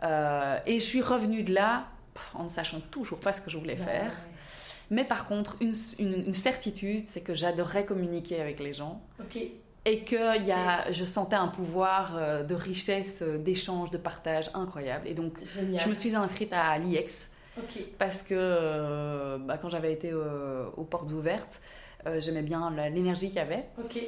Euh, 0.04 0.58
et 0.66 0.80
je 0.80 0.86
suis 0.86 1.02
revenue 1.02 1.44
de 1.44 1.54
là 1.54 1.88
en 2.34 2.46
ne 2.46 2.50
sachant 2.50 2.80
toujours 2.80 3.20
pas 3.20 3.34
ce 3.34 3.42
que 3.42 3.50
je 3.50 3.58
voulais 3.58 3.76
bah 3.76 3.86
faire. 3.86 4.12
Mais 4.92 5.04
par 5.04 5.28
contre, 5.28 5.56
une, 5.62 5.76
une, 6.00 6.34
certitude, 6.34 7.06
c'est 7.08 7.22
que 7.22 7.36
j'adorais 7.36 7.86
communiquer 7.86 8.42
avec 8.42 8.60
les 8.60 8.74
gens. 8.74 9.02
Et 9.86 10.00
que 10.00 10.44
y 10.44 10.52
a, 10.52 10.92
je 10.92 11.06
sentais 11.06 11.36
un 11.36 11.48
pouvoir 11.48 12.18
euh, 12.18 12.44
de 12.44 12.56
richesse, 12.56 13.22
d'échange, 13.22 13.92
de 13.92 13.98
partage 13.98 14.50
incroyable. 14.54 15.08
Et 15.08 15.14
donc, 15.14 15.34
je 15.56 15.90
me 15.90 15.94
suis 15.94 16.16
inscrite 16.16 16.52
à 16.54 16.78
l'IEX. 16.78 17.28
Parce 17.98 18.24
que 18.24 19.38
bah, 19.40 19.58
quand 19.58 19.70
j'avais 19.70 19.94
été 19.94 20.14
aux 20.14 20.84
portes 20.86 21.12
ouvertes, 21.12 21.60
euh, 22.08 22.20
j'aimais 22.20 22.42
bien 22.42 22.72
l'énergie 22.94 23.28
qu'il 23.28 23.38
y 23.38 23.40
avait. 23.40 23.66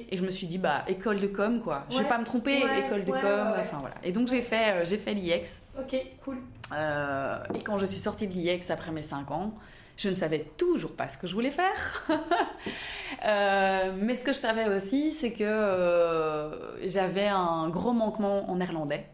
Et 0.10 0.16
je 0.16 0.24
me 0.24 0.32
suis 0.32 0.48
dit, 0.48 0.58
bah, 0.58 0.84
école 0.88 1.20
de 1.20 1.28
com, 1.28 1.60
quoi. 1.62 1.86
Je 1.90 1.98
vais 1.98 2.06
pas 2.06 2.18
me 2.18 2.24
tromper, 2.24 2.58
école 2.58 3.04
de 3.04 3.12
com. 3.12 3.54
Enfin, 3.60 3.80
voilà. 3.80 3.96
Et 4.04 4.12
donc, 4.12 4.30
j'ai 4.30 4.42
fait, 4.42 4.74
euh, 4.74 4.86
j'ai 4.86 4.98
fait 4.98 5.14
l'IEX. 5.14 5.62
Ok, 5.78 5.96
cool. 6.24 6.38
Euh, 6.74 7.38
et 7.54 7.60
quand 7.60 7.78
je 7.78 7.86
suis 7.86 8.00
sortie 8.00 8.28
de 8.28 8.34
l'IEX 8.34 8.70
après 8.72 8.92
mes 8.92 9.04
5 9.04 9.30
ans, 9.32 9.54
je 9.98 10.10
ne 10.10 10.16
savais 10.16 10.46
toujours 10.58 10.94
pas 10.94 11.10
ce 11.10 11.18
que 11.18 11.28
je 11.28 11.34
voulais 11.34 11.52
faire. 11.52 12.08
mais 14.02 14.16
ce 14.16 14.24
que 14.24 14.32
je 14.32 14.38
savais 14.38 14.74
aussi, 14.74 15.14
c'est 15.14 15.34
que 15.34 16.50
j'avais 16.86 17.28
un 17.28 17.68
gros 17.70 17.92
manquement 17.92 18.50
en 18.50 18.56
néerlandais. 18.56 19.06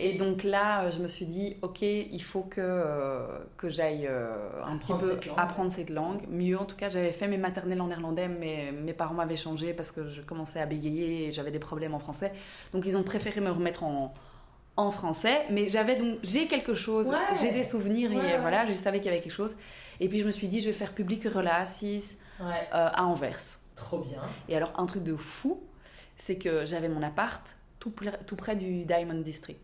Et 0.00 0.14
donc 0.14 0.44
là, 0.44 0.84
euh, 0.84 0.90
je 0.92 1.00
me 1.00 1.08
suis 1.08 1.26
dit, 1.26 1.56
ok, 1.60 1.82
il 1.82 2.22
faut 2.22 2.42
que, 2.42 2.60
euh, 2.60 3.26
que 3.56 3.68
j'aille 3.68 4.06
euh, 4.06 4.62
un 4.64 4.76
petit 4.76 4.92
peu 4.94 5.18
apprendre 5.36 5.72
cette 5.72 5.90
langue. 5.90 6.22
Mieux, 6.28 6.56
en 6.56 6.64
tout 6.64 6.76
cas, 6.76 6.88
j'avais 6.88 7.10
fait 7.10 7.26
mes 7.26 7.36
maternelles 7.36 7.80
en 7.80 7.88
néerlandais, 7.88 8.28
mais 8.28 8.70
mes 8.70 8.92
parents 8.92 9.14
m'avaient 9.14 9.36
changé 9.36 9.74
parce 9.74 9.90
que 9.90 10.06
je 10.06 10.22
commençais 10.22 10.60
à 10.60 10.66
bégayer 10.66 11.26
et 11.26 11.32
j'avais 11.32 11.50
des 11.50 11.58
problèmes 11.58 11.94
en 11.94 11.98
français. 11.98 12.32
Donc 12.72 12.86
ils 12.86 12.96
ont 12.96 13.02
préféré 13.02 13.40
me 13.40 13.50
remettre 13.50 13.82
en, 13.82 14.14
en 14.76 14.90
français. 14.92 15.46
Mais 15.50 15.68
j'avais 15.68 15.96
donc, 15.96 16.18
j'ai 16.22 16.46
quelque 16.46 16.74
chose, 16.74 17.10
j'ai 17.40 17.50
des 17.50 17.64
souvenirs 17.64 18.12
et 18.12 18.38
voilà, 18.38 18.66
je 18.66 18.74
savais 18.74 18.98
qu'il 18.98 19.06
y 19.06 19.14
avait 19.14 19.22
quelque 19.22 19.32
chose. 19.32 19.56
Et 19.98 20.08
puis 20.08 20.20
je 20.20 20.26
me 20.26 20.30
suis 20.30 20.46
dit, 20.46 20.60
je 20.60 20.68
vais 20.68 20.74
faire 20.74 20.92
public 20.92 21.24
relations 21.24 21.98
à 22.70 23.04
Anvers. 23.04 23.58
Trop 23.74 23.98
bien. 23.98 24.22
Et 24.48 24.56
alors, 24.56 24.72
un 24.76 24.86
truc 24.86 25.02
de 25.02 25.16
fou, 25.16 25.60
c'est 26.16 26.36
que 26.36 26.66
j'avais 26.66 26.88
mon 26.88 27.02
appart 27.02 27.42
tout, 27.78 27.92
tout 28.26 28.36
près 28.36 28.56
du 28.56 28.84
Diamond 28.84 29.20
District. 29.20 29.60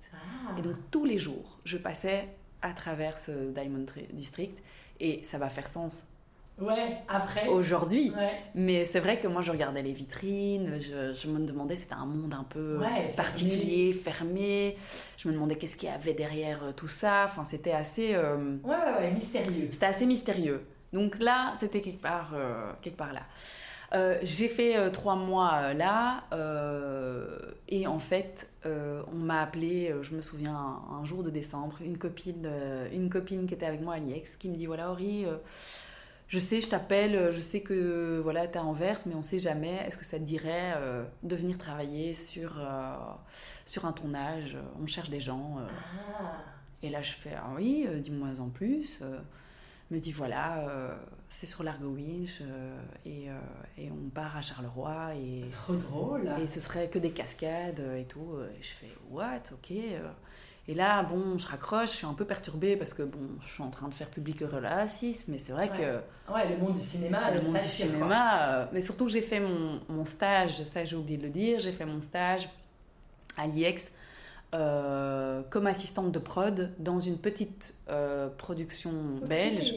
Et 0.58 0.62
donc 0.62 0.76
tous 0.90 1.04
les 1.04 1.18
jours, 1.18 1.58
je 1.64 1.76
passais 1.76 2.28
à 2.62 2.72
travers 2.72 3.18
ce 3.18 3.52
Diamond 3.52 3.86
District 4.12 4.56
et 5.00 5.22
ça 5.24 5.38
va 5.38 5.48
faire 5.48 5.68
sens. 5.68 6.08
Ouais, 6.60 6.98
après. 7.08 7.48
Aujourd'hui. 7.48 8.12
Mais 8.54 8.84
c'est 8.84 9.00
vrai 9.00 9.18
que 9.18 9.26
moi, 9.26 9.42
je 9.42 9.50
regardais 9.50 9.82
les 9.82 9.92
vitrines, 9.92 10.78
je, 10.78 11.28
me 11.28 11.40
demandais, 11.40 11.74
c'était 11.76 11.94
un 11.94 12.06
monde 12.06 12.32
un 12.32 12.44
peu 12.44 12.80
particulier, 13.16 13.92
fermé. 13.92 14.76
Je 15.16 15.28
me 15.28 15.34
demandais 15.34 15.56
qu'est-ce 15.56 15.76
qu'il 15.76 15.88
y 15.88 15.92
avait 15.92 16.14
derrière 16.14 16.64
euh, 16.64 16.72
tout 16.72 16.88
ça. 16.88 17.24
Enfin, 17.24 17.44
c'était 17.44 17.72
assez. 17.72 18.14
Euh, 18.14 18.56
ouais, 18.62 18.70
ouais, 18.70 18.98
ouais, 19.00 19.10
mystérieux. 19.10 19.68
C'était 19.72 19.86
assez 19.86 20.06
mystérieux. 20.06 20.64
Donc 20.92 21.18
là, 21.18 21.54
c'était 21.58 21.80
quelque 21.80 22.00
part, 22.00 22.32
euh, 22.34 22.72
quelque 22.82 22.96
part 22.96 23.12
là. 23.12 23.22
Euh, 23.94 24.18
j'ai 24.22 24.48
fait 24.48 24.76
euh, 24.76 24.90
trois 24.90 25.14
mois 25.14 25.54
euh, 25.54 25.74
là 25.74 26.24
et 27.68 27.86
en 27.86 27.98
fait 27.98 28.50
on 28.64 29.16
m'a 29.16 29.42
appelé, 29.42 29.94
je 30.02 30.14
me 30.14 30.22
souviens 30.22 30.80
un, 30.90 31.04
jour 31.04 31.22
de 31.22 31.30
décembre, 31.30 31.76
une 31.82 31.98
copine, 31.98 32.48
une 32.92 33.10
copine 33.10 33.46
qui 33.46 33.54
était 33.54 33.66
avec 33.66 33.82
moi 33.82 33.94
à 33.94 33.98
l'IEX 33.98 34.36
qui 34.38 34.48
me 34.48 34.56
dit 34.56 34.64
voilà 34.64 34.90
Ori, 34.90 35.26
je 36.28 36.38
sais, 36.38 36.62
je 36.62 36.68
t'appelle, 36.70 37.30
je 37.30 37.40
sais 37.42 37.60
que 37.60 38.20
voilà, 38.22 38.46
tu 38.46 38.54
es 38.54 38.56
à 38.56 38.64
Anvers, 38.64 39.00
mais 39.04 39.14
on 39.14 39.22
sait 39.22 39.38
jamais. 39.38 39.76
Est-ce 39.86 39.98
que 39.98 40.06
ça 40.06 40.18
te 40.18 40.24
dirait 40.24 40.74
de 41.22 41.36
venir 41.36 41.58
travailler 41.58 42.14
sur, 42.14 42.56
sur 43.66 43.84
un 43.84 43.92
tournage 43.92 44.56
On 44.82 44.86
cherche 44.86 45.10
des 45.10 45.20
gens. 45.20 45.58
Ah. 45.58 46.38
Et 46.82 46.88
là, 46.88 47.02
je 47.02 47.12
fais 47.12 47.34
ah 47.36 47.50
oui, 47.56 47.86
dis-moi 47.98 48.28
en 48.40 48.48
plus. 48.48 49.00
Me 49.90 49.98
dit 49.98 50.12
voilà, 50.12 50.64
c'est 51.28 51.46
sur 51.46 51.62
l'Argo 51.62 51.88
Winch 51.88 52.40
et, 53.04 53.26
et, 53.78 53.90
on 53.90 54.08
part 54.08 54.36
à 54.36 54.40
Charleroi. 54.40 55.14
Et, 55.16 55.48
Trop 55.50 55.74
drôle 55.74 56.30
Et 56.42 56.46
ce 56.46 56.60
serait 56.60 56.88
que 56.88 56.98
des 56.98 57.10
cascades 57.10 57.84
et 57.96 58.04
tout. 58.04 58.38
Et 58.58 58.62
je 58.62 58.70
fais 58.70 58.94
what, 59.10 59.42
ok. 59.52 59.72
Et 60.66 60.74
là, 60.74 61.02
bon, 61.02 61.36
je 61.36 61.46
raccroche, 61.46 61.90
je 61.90 61.96
suis 61.96 62.06
un 62.06 62.14
peu 62.14 62.24
perturbée 62.24 62.76
parce 62.76 62.94
que 62.94 63.02
bon, 63.02 63.18
je 63.42 63.52
suis 63.52 63.62
en 63.62 63.68
train 63.68 63.88
de 63.88 63.94
faire 63.94 64.08
public 64.08 64.40
relations, 64.40 65.12
mais 65.28 65.38
c'est 65.38 65.52
vrai 65.52 65.68
que. 65.68 66.32
Ouais, 66.32 66.48
le 66.48 66.56
monde 66.56 66.74
du 66.74 66.80
cinéma, 66.80 67.30
le 67.32 67.42
monde 67.42 67.58
du 67.58 67.68
cinéma. 67.68 68.48
Euh, 68.48 68.66
mais 68.72 68.80
surtout, 68.80 69.08
j'ai 69.08 69.20
fait 69.20 69.40
mon, 69.40 69.80
mon, 69.90 70.06
stage, 70.06 70.62
ça 70.72 70.84
j'ai 70.84 70.96
oublié 70.96 71.18
de 71.18 71.24
le 71.24 71.28
dire, 71.28 71.58
j'ai 71.58 71.72
fait 71.72 71.84
mon 71.84 72.00
stage 72.00 72.48
à 73.36 73.46
l'IEX 73.46 73.90
euh, 74.54 75.42
comme 75.50 75.66
assistante 75.66 76.12
de 76.12 76.18
prod 76.18 76.72
dans 76.78 77.00
une 77.00 77.18
petite 77.18 77.76
euh, 77.90 78.28
production 78.28 78.92
belge. 79.26 79.74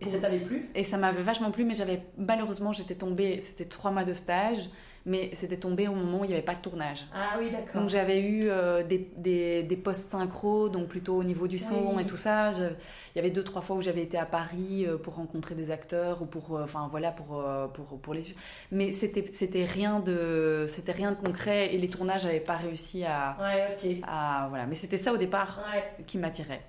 Et 0.00 0.08
ça 0.10 0.18
t'avait 0.20 0.40
plu? 0.40 0.68
Et 0.74 0.84
ça 0.84 0.98
m'avait 0.98 1.22
vachement 1.22 1.50
plu, 1.50 1.64
mais 1.64 1.74
j'avais 1.74 2.02
malheureusement, 2.18 2.72
j'étais 2.72 2.94
tombée, 2.94 3.40
c'était 3.40 3.64
trois 3.64 3.90
mois 3.90 4.04
de 4.04 4.12
stage 4.12 4.68
mais 5.06 5.32
c'était 5.34 5.58
tombé 5.58 5.86
au 5.86 5.94
moment 5.94 6.20
où 6.20 6.24
il 6.24 6.28
n'y 6.28 6.34
avait 6.34 6.42
pas 6.42 6.54
de 6.54 6.60
tournage. 6.60 7.04
Ah 7.14 7.36
oui, 7.38 7.50
d'accord. 7.50 7.82
Donc 7.82 7.90
j'avais 7.90 8.22
eu 8.22 8.44
euh, 8.44 8.82
des, 8.82 9.10
des, 9.16 9.62
des 9.62 9.76
postes 9.76 10.10
synchro, 10.10 10.70
donc 10.70 10.88
plutôt 10.88 11.16
au 11.16 11.24
niveau 11.24 11.46
du 11.46 11.58
son 11.58 11.98
et 11.98 12.06
tout 12.06 12.16
ça. 12.16 12.52
il 12.52 13.16
y 13.16 13.18
avait 13.18 13.30
deux, 13.30 13.44
trois 13.44 13.60
fois 13.60 13.76
où 13.76 13.82
j'avais 13.82 14.02
été 14.02 14.16
à 14.16 14.24
Paris 14.24 14.86
euh, 14.86 14.96
pour 14.96 15.16
rencontrer 15.16 15.54
des 15.54 15.70
acteurs 15.70 16.22
ou 16.22 16.26
pour, 16.26 16.56
euh, 16.56 16.64
enfin 16.64 16.88
voilà, 16.90 17.10
pour, 17.10 17.44
pour, 17.74 18.00
pour 18.00 18.14
les... 18.14 18.24
Mais 18.70 18.94
c'était, 18.94 19.30
c'était, 19.32 19.64
rien 19.66 20.00
de, 20.00 20.64
c'était 20.68 20.92
rien 20.92 21.10
de 21.10 21.16
concret 21.16 21.74
et 21.74 21.78
les 21.78 21.88
tournages 21.88 22.24
n'avaient 22.24 22.40
pas 22.40 22.56
réussi 22.56 23.04
à... 23.04 23.36
Ouais, 23.38 23.76
ok. 23.76 24.04
À, 24.08 24.46
voilà. 24.48 24.64
Mais 24.66 24.74
c'était 24.74 24.98
ça 24.98 25.12
au 25.12 25.18
départ 25.18 25.60
qui 26.06 26.16
m'attirait. 26.16 26.62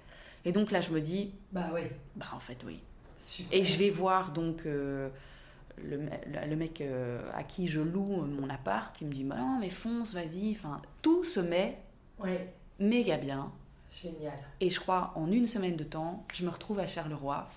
Et 0.44 0.52
donc 0.52 0.72
là, 0.72 0.82
je 0.82 0.92
me 0.92 1.00
dis... 1.00 1.34
Bah 1.54 1.70
oui. 1.74 1.82
Bah 2.16 2.28
en 2.36 2.40
fait, 2.40 2.58
oui. 2.66 2.80
Super. 3.18 3.58
Et 3.58 3.64
je 3.64 3.80
vais 3.80 3.90
voir 3.90 4.32
donc 4.32 4.68
le, 5.84 6.00
le, 6.48 6.56
mec 6.56 6.82
euh, 6.82 7.20
à 7.34 7.44
qui 7.44 7.68
je 7.68 7.82
loue 7.82 8.26
mon 8.26 8.50
appart, 8.50 8.96
il 9.02 9.08
me 9.08 9.14
dit 9.14 9.24
bah 9.24 9.36
non 9.38 9.58
mais 9.60 9.70
fonce, 9.70 10.14
vas-y, 10.14 10.52
enfin 10.52 10.82
tout 11.02 11.24
se 11.24 11.40
met 11.40 11.78
ouais. 12.20 12.54
méga 12.80 13.18
bien. 13.18 13.52
Génial. 14.02 14.34
Et 14.60 14.70
je 14.70 14.80
crois 14.80 15.14
en 15.16 15.32
une 15.32 15.48
semaine 15.48 15.76
de 15.76 15.84
temps, 15.84 16.26
je 16.34 16.46
me 16.46 16.50
retrouve 16.50 16.80
à 16.80 16.88
Charleroi 16.88 17.48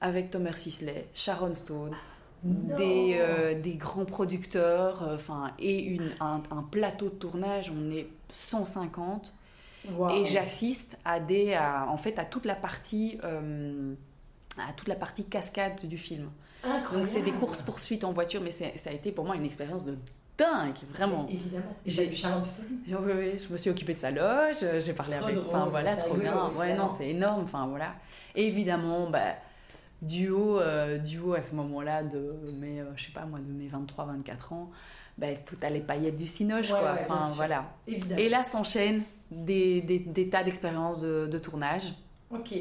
avec 0.00 0.30
Thomas 0.30 0.54
Sisley, 0.54 1.08
Sharon 1.14 1.54
Stone, 1.54 1.94
des, 2.42 3.16
euh, 3.18 3.60
des, 3.60 3.74
grands 3.74 4.04
producteurs, 4.04 5.02
euh, 5.02 5.48
et 5.58 5.82
une, 5.82 6.10
un, 6.20 6.40
plateau 6.70 7.06
de 7.06 7.14
tournage, 7.14 7.72
on 7.74 7.90
est 7.90 8.06
150. 8.30 9.34
Et 10.12 10.24
j'assiste 10.24 10.98
à 11.04 11.20
des, 11.20 11.58
en 11.58 11.96
fait, 11.96 12.18
à 12.18 12.24
toute 12.24 12.44
la 12.44 12.54
partie, 12.54 13.18
à 13.22 14.72
toute 14.76 14.88
la 14.88 14.94
partie 14.94 15.24
cascade 15.24 15.86
du 15.86 15.98
film. 15.98 16.30
Donc 16.92 17.06
c'est 17.06 17.22
des 17.22 17.32
courses 17.32 17.62
poursuites 17.62 18.04
en 18.04 18.12
voiture, 18.12 18.40
mais 18.42 18.52
ça 18.52 18.90
a 18.90 18.92
été 18.92 19.12
pour 19.12 19.24
moi 19.24 19.36
une 19.36 19.44
expérience 19.44 19.84
de 19.84 19.96
dingue, 20.36 20.74
vraiment. 20.92 21.26
Évidemment. 21.28 21.76
J'ai 21.86 22.06
vu 22.06 22.16
Charlotte 22.16 22.44
oui, 22.86 23.12
oui, 23.16 23.38
je 23.38 23.52
me 23.52 23.56
suis 23.56 23.70
occupée 23.70 23.94
de 23.94 23.98
sa 23.98 24.10
loge, 24.10 24.56
j'ai 24.78 24.92
parlé 24.92 25.14
avec. 25.14 25.36
enfin 25.48 25.66
voilà, 25.66 25.96
trop 25.96 26.14
bien. 26.14 26.50
Ouais, 26.56 26.74
non, 26.74 26.88
c'est 26.98 27.10
énorme. 27.10 27.42
Enfin 27.44 27.66
voilà. 27.66 27.94
Et 28.34 28.46
évidemment, 28.48 29.08
bah, 29.10 29.34
duo, 30.02 30.60
euh, 30.60 30.98
duo 30.98 31.34
à 31.34 31.42
ce 31.42 31.54
moment-là 31.54 32.02
de 32.02 32.34
mes, 32.58 32.80
euh, 32.80 32.84
je 32.96 33.04
sais 33.06 33.12
pas 33.12 33.24
moi, 33.26 33.38
de 33.38 33.52
mes 33.52 33.68
23-24 33.68 34.52
ans, 34.52 34.70
bah, 35.18 35.28
tout 35.46 35.56
à 35.62 35.70
les 35.70 35.80
paillettes 35.80 36.16
du 36.16 36.26
Cinoche, 36.26 36.68
quoi. 36.68 36.96
enfin 37.08 37.30
voilà. 37.36 37.64
Évidemment. 37.86 38.20
Et 38.20 38.28
là 38.28 38.42
s'enchaînent 38.42 39.02
des, 39.30 39.80
des, 39.82 40.00
des, 40.00 40.28
tas 40.28 40.42
d'expériences 40.42 41.00
de, 41.00 41.26
de 41.30 41.38
tournage. 41.38 41.92
Ok. 42.30 42.54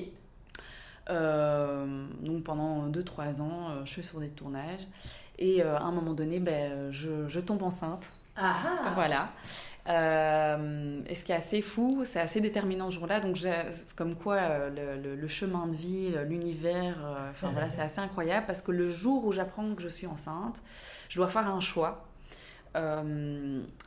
Euh, 1.10 2.08
donc 2.22 2.44
pendant 2.44 2.88
2-3 2.90 3.42
ans, 3.42 3.70
euh, 3.70 3.86
je 3.86 3.92
suis 3.92 4.04
sur 4.04 4.20
des 4.20 4.30
tournages. 4.30 4.88
Et 5.40 5.62
euh, 5.62 5.76
à 5.76 5.84
un 5.84 5.92
moment 5.92 6.14
donné, 6.14 6.40
ben, 6.40 6.92
je, 6.92 7.28
je 7.28 7.40
tombe 7.40 7.64
enceinte. 7.64 8.06
Ah, 8.36 8.56
ah. 8.66 8.92
Voilà. 8.96 9.30
et 11.08 11.16
ce 11.16 11.24
qui 11.24 11.32
est 11.32 11.36
assez 11.36 11.62
fou, 11.62 12.04
c'est 12.06 12.20
assez 12.20 12.42
déterminant 12.42 12.90
ce 12.90 12.96
jour-là. 12.96 13.20
Donc, 13.20 13.38
comme 13.96 14.16
quoi, 14.16 14.70
le, 14.70 15.16
le, 15.16 15.28
chemin 15.28 15.68
de 15.68 15.76
vie, 15.76 16.16
l'univers, 16.28 16.96
enfin 17.32 17.52
voilà, 17.52 17.70
c'est 17.70 17.82
assez 17.82 18.00
incroyable 18.00 18.46
parce 18.48 18.62
que 18.62 18.72
le 18.72 18.88
jour 18.88 19.26
où 19.26 19.32
j'apprends 19.32 19.76
que 19.76 19.82
je 19.82 19.90
suis 19.90 20.08
enceinte, 20.08 20.62
je 21.10 21.18
dois 21.20 21.28
faire 21.28 21.48
un 21.48 21.60
choix. 21.60 22.06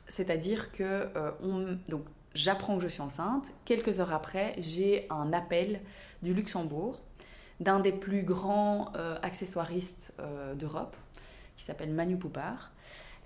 C'est-à-dire 0.06 0.70
que 0.70 1.08
on, 1.42 1.76
donc, 1.88 2.04
j'apprends 2.36 2.76
que 2.76 2.82
je 2.82 2.88
suis 2.88 3.02
enceinte. 3.02 3.46
Quelques 3.64 4.00
heures 4.00 4.12
après, 4.12 4.54
j'ai 4.58 5.06
un 5.10 5.32
appel 5.32 5.80
du 6.22 6.34
Luxembourg 6.34 7.00
d'un 7.58 7.80
des 7.80 7.92
plus 7.92 8.22
grands 8.22 8.92
euh, 8.96 9.18
accessoiristes 9.22 10.14
euh, 10.20 10.54
d'Europe, 10.54 10.94
qui 11.56 11.64
s'appelle 11.64 11.90
Manu 11.90 12.16
Poupard, 12.16 12.70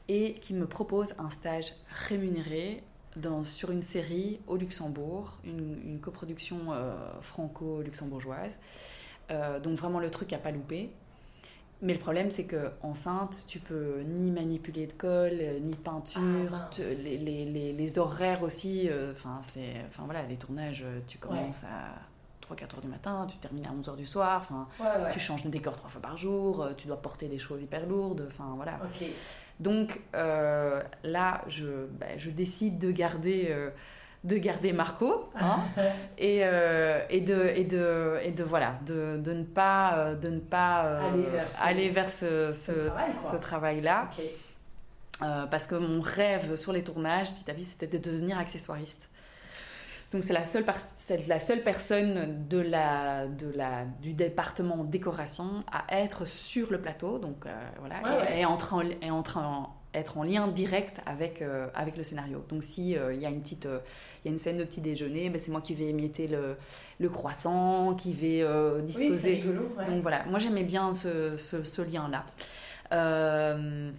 et 0.09 0.35
qui 0.35 0.55
me 0.55 0.67
propose 0.67 1.15
un 1.19 1.31
stage 1.31 1.73
rémunéré 2.09 2.83
sur 3.45 3.73
une 3.73 3.83
série 3.83 4.39
au 4.47 4.57
Luxembourg, 4.57 5.37
une, 5.43 5.99
coproduction 6.01 6.73
euh, 6.73 6.95
franco-luxembourgeoise. 7.23 8.57
donc 9.63 9.77
vraiment 9.77 9.99
le 9.99 10.11
truc 10.11 10.33
à 10.33 10.39
pas 10.39 10.53
louper. 10.53 10.91
Mais 11.83 11.95
le 11.95 11.99
problème, 11.99 12.31
c'est 12.31 12.45
que 12.45 12.71
enceinte, 12.83 13.45
tu 13.47 13.59
peux 13.59 14.01
ni 14.07 14.31
manipuler 14.31 14.87
de 14.87 14.93
colle, 14.93 15.41
ni 15.63 15.75
peinture, 15.75 16.53
ah, 16.53 16.71
les, 16.79 17.17
les, 17.17 17.73
les, 17.73 17.99
horaires 17.99 18.43
aussi. 18.43 18.91
Enfin, 19.13 19.41
c'est, 19.43 19.77
enfin 19.89 20.03
voilà, 20.05 20.23
les 20.25 20.37
tournages, 20.37 20.85
tu 21.07 21.17
commences 21.19 21.65
à 21.65 21.95
3-4 22.51 22.75
heures 22.75 22.81
du 22.83 22.89
matin, 22.89 23.27
tu 23.29 23.37
termines 23.39 23.67
à 23.67 23.73
11 23.73 23.89
heures 23.89 23.97
du 23.97 24.07
soir, 24.07 24.43
enfin, 24.43 24.69
tu 25.13 25.21
changes 25.21 25.43
de 25.43 25.49
décor 25.49 25.77
trois 25.77 25.89
fois 25.89 26.01
par 26.01 26.17
jour, 26.17 26.63
euh, 26.63 26.73
tu 26.77 26.87
dois 26.87 27.01
porter 27.01 27.29
des 27.29 27.39
choses 27.39 27.63
hyper 27.63 27.87
lourdes, 27.87 28.29
enfin 28.31 28.53
voilà. 28.57 28.79
Donc 29.59 30.01
euh, 30.15 30.83
là, 31.05 31.43
je, 31.49 31.87
bah, 31.87 32.17
je 32.17 32.31
décide 32.31 32.79
de 32.79 32.91
garder, 32.91 33.49
euh, 33.51 33.71
de 34.23 34.37
garder 34.37 34.73
Marco 34.73 35.31
hein, 35.35 35.61
et, 36.19 36.39
et, 36.39 37.21
de, 37.21 37.53
et, 37.55 37.65
de, 37.65 38.19
et 38.23 38.33
de, 38.33 38.45
voilà, 38.45 38.79
de, 38.87 39.19
de 39.19 39.33
ne 39.33 39.45
pas, 39.45 40.15
de 40.21 40.29
ne 40.29 40.41
pas 40.41 41.01
aller 41.61 41.89
vers, 41.89 42.11
ce, 42.11 42.53
ce, 42.53 43.37
travail-là. 43.37 44.11
parce 45.51 45.67
que 45.67 45.75
mon 45.75 46.01
rêve 46.01 46.57
sur 46.57 46.73
les 46.73 46.85
tournages, 46.85 47.33
petit 47.33 47.51
à 47.51 47.55
petit, 47.55 47.65
c'était 47.65 47.87
de 47.87 47.99
devenir 47.99 48.39
accessoiriste. 48.39 49.11
Donc 50.13 50.25
c'est 50.25 50.33
la 50.33 50.45
seule, 50.45 50.65
la 51.29 51.41
seule 51.41 51.63
personne 51.63 52.47
de 52.49 52.59
la, 52.59 53.27
de 53.27 53.51
la, 53.55 53.85
du 53.85 54.13
département 54.13 54.83
décoration 54.83 55.65
à 55.71 55.85
être 55.97 56.25
sur 56.25 56.73
le 56.73 56.81
plateau, 56.81 57.19
donc 57.19 57.47
euh, 57.47 57.71
voilà, 57.79 58.37
et, 58.37 58.45
entre 58.45 58.75
en, 58.75 58.81
et 58.81 59.11
en, 59.11 59.23
être 59.95 60.19
en 60.19 60.23
lien 60.23 60.49
direct 60.49 60.99
avec, 61.07 61.43
euh, 61.43 61.67
avec 61.75 61.97
le 61.97 62.05
scénario. 62.05 62.45
Donc 62.49 62.63
si 62.63 62.97
euh, 62.97 63.13
il 63.13 63.21
y 63.21 63.27
a 63.27 63.29
une 63.29 63.41
petite, 63.41 63.65
il 63.65 64.29
y 64.29 64.31
a 64.31 64.33
une 64.33 64.39
scène 64.39 64.57
de 64.57 64.65
petit 64.65 64.81
déjeuner, 64.81 65.31
ben, 65.31 65.41
c'est 65.41 65.51
moi 65.51 65.61
qui 65.61 65.75
vais 65.75 65.87
émietter 65.87 66.29
le, 66.29 66.57
le 66.99 67.09
croissant, 67.09 67.95
qui 67.95 68.13
vais 68.13 68.45
disposer. 68.83 69.43
Oui, 69.45 69.51
rigolo, 69.51 69.69
Donc 69.87 70.03
voilà, 70.03 70.25
moi 70.25 70.39
j'aimais 70.39 70.65
bien 70.65 70.95
ce, 70.95 71.37
ce, 71.37 71.65
ce 71.65 71.83
lien 71.83 72.09
là. 72.09 72.25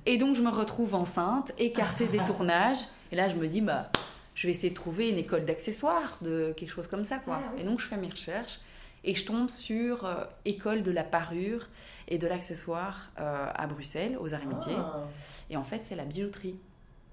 et 0.05 0.17
donc 0.17 0.35
je 0.35 0.41
me 0.41 0.49
retrouve 0.49 0.95
enceinte, 0.95 1.51
écartée 1.57 2.07
des 2.07 2.19
tournages, 2.25 2.79
et 3.11 3.15
là 3.15 3.27
je 3.27 3.35
me 3.35 3.47
dis 3.47 3.61
bah 3.61 3.91
je 4.35 4.47
vais 4.47 4.51
essayer 4.51 4.69
de 4.69 4.75
trouver 4.75 5.09
une 5.09 5.17
école 5.17 5.45
d'accessoires, 5.45 6.17
de 6.21 6.53
quelque 6.55 6.71
chose 6.71 6.87
comme 6.87 7.03
ça, 7.03 7.19
quoi. 7.19 7.41
Ah 7.43 7.59
et 7.59 7.63
donc, 7.63 7.79
je 7.79 7.85
fais 7.85 7.97
mes 7.97 8.09
recherches 8.09 8.59
et 9.03 9.15
je 9.15 9.25
tombe 9.25 9.49
sur 9.49 10.05
euh, 10.05 10.23
école 10.45 10.83
de 10.83 10.91
la 10.91 11.03
parure 11.03 11.67
et 12.11 12.17
de 12.17 12.27
l'accessoire 12.27 13.09
euh, 13.19 13.47
à 13.55 13.67
Bruxelles, 13.67 14.17
aux 14.19 14.33
Arts 14.33 14.41
ah. 14.67 15.07
et 15.49 15.55
en 15.55 15.63
fait, 15.63 15.83
c'est 15.83 15.95
la 15.95 16.03
bijouterie. 16.03 16.59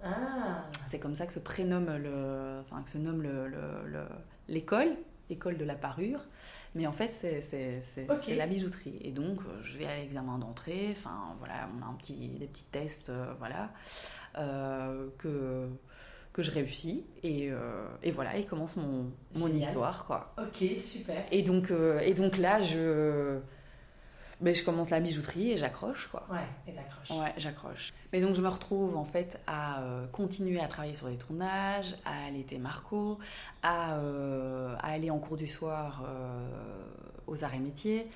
Ah. 0.03 0.65
C'est 0.91 0.99
comme 0.99 1.15
ça 1.15 1.27
que 1.27 1.33
se 1.33 1.39
prénomme 1.39 1.97
le, 1.97 2.61
enfin, 2.61 2.83
que 2.83 2.91
se 2.91 2.99
nomme 2.99 3.23
l'école, 4.49 4.89
le, 4.89 4.97
école 5.31 5.57
de 5.57 5.65
la 5.65 5.77
parure. 5.77 6.21
Mais 6.75 6.89
en 6.89 6.93
fait, 6.93 7.15
c'est 7.15 8.35
la 8.37 8.47
bijouterie. 8.49 8.99
Et 9.01 9.13
donc, 9.13 9.39
euh, 9.41 9.63
je 9.63 9.79
vais 9.79 9.87
à 9.87 9.97
l'examen 9.97 10.37
d'entrée. 10.37 10.89
Enfin, 10.91 11.37
voilà, 11.39 11.69
on 11.79 11.83
a 11.83 11.87
un 11.87 11.95
petit, 11.95 12.31
des 12.31 12.47
petits 12.47 12.67
tests, 12.73 13.13
voilà, 13.39 13.71
que 14.35 15.69
que 16.39 16.45
je 16.45 16.53
réussis 16.53 17.05
et, 17.25 17.51
euh, 17.51 17.89
et 18.01 18.13
voilà 18.13 18.37
et 18.37 18.45
commence 18.45 18.77
mon, 18.77 19.11
mon 19.35 19.49
histoire 19.49 20.07
quoi 20.07 20.33
ok 20.39 20.69
super 20.79 21.25
et 21.33 21.43
donc 21.43 21.73
euh, 21.73 21.99
et 21.99 22.15
donc 22.15 22.37
là 22.37 22.61
je 22.61 23.41
ben, 24.41 24.55
je 24.55 24.63
commence 24.65 24.91
la 24.91 25.01
bijouterie 25.01 25.53
et 25.53 25.59
j'accroche 25.59 26.07
quoi. 26.09 26.27
Ouais 26.31 26.39
et 26.67 26.73
j'accroche 26.73 27.11
ouais 27.11 27.35
j'accroche. 27.37 27.93
Mais 28.13 28.21
donc 28.21 28.35
je 28.35 28.41
me 28.41 28.49
retrouve 28.49 28.97
en 28.97 29.05
fait 29.05 29.41
à 29.47 29.83
euh, 29.83 30.07
continuer 30.09 30.61
à 30.61 30.69
travailler 30.69 30.95
sur 30.95 31.09
des 31.09 31.17
tournages 31.17 31.95
à 32.05 32.27
allaiter 32.27 32.59
Marco 32.59 33.19
à, 33.63 33.95
à 33.97 34.87
aller 34.93 35.11
en 35.11 35.19
cours 35.19 35.37
du 35.37 35.49
soir 35.49 36.05
aux 37.29 37.45
arts 37.45 37.55
et 37.55 37.59
métiers. 37.61 38.07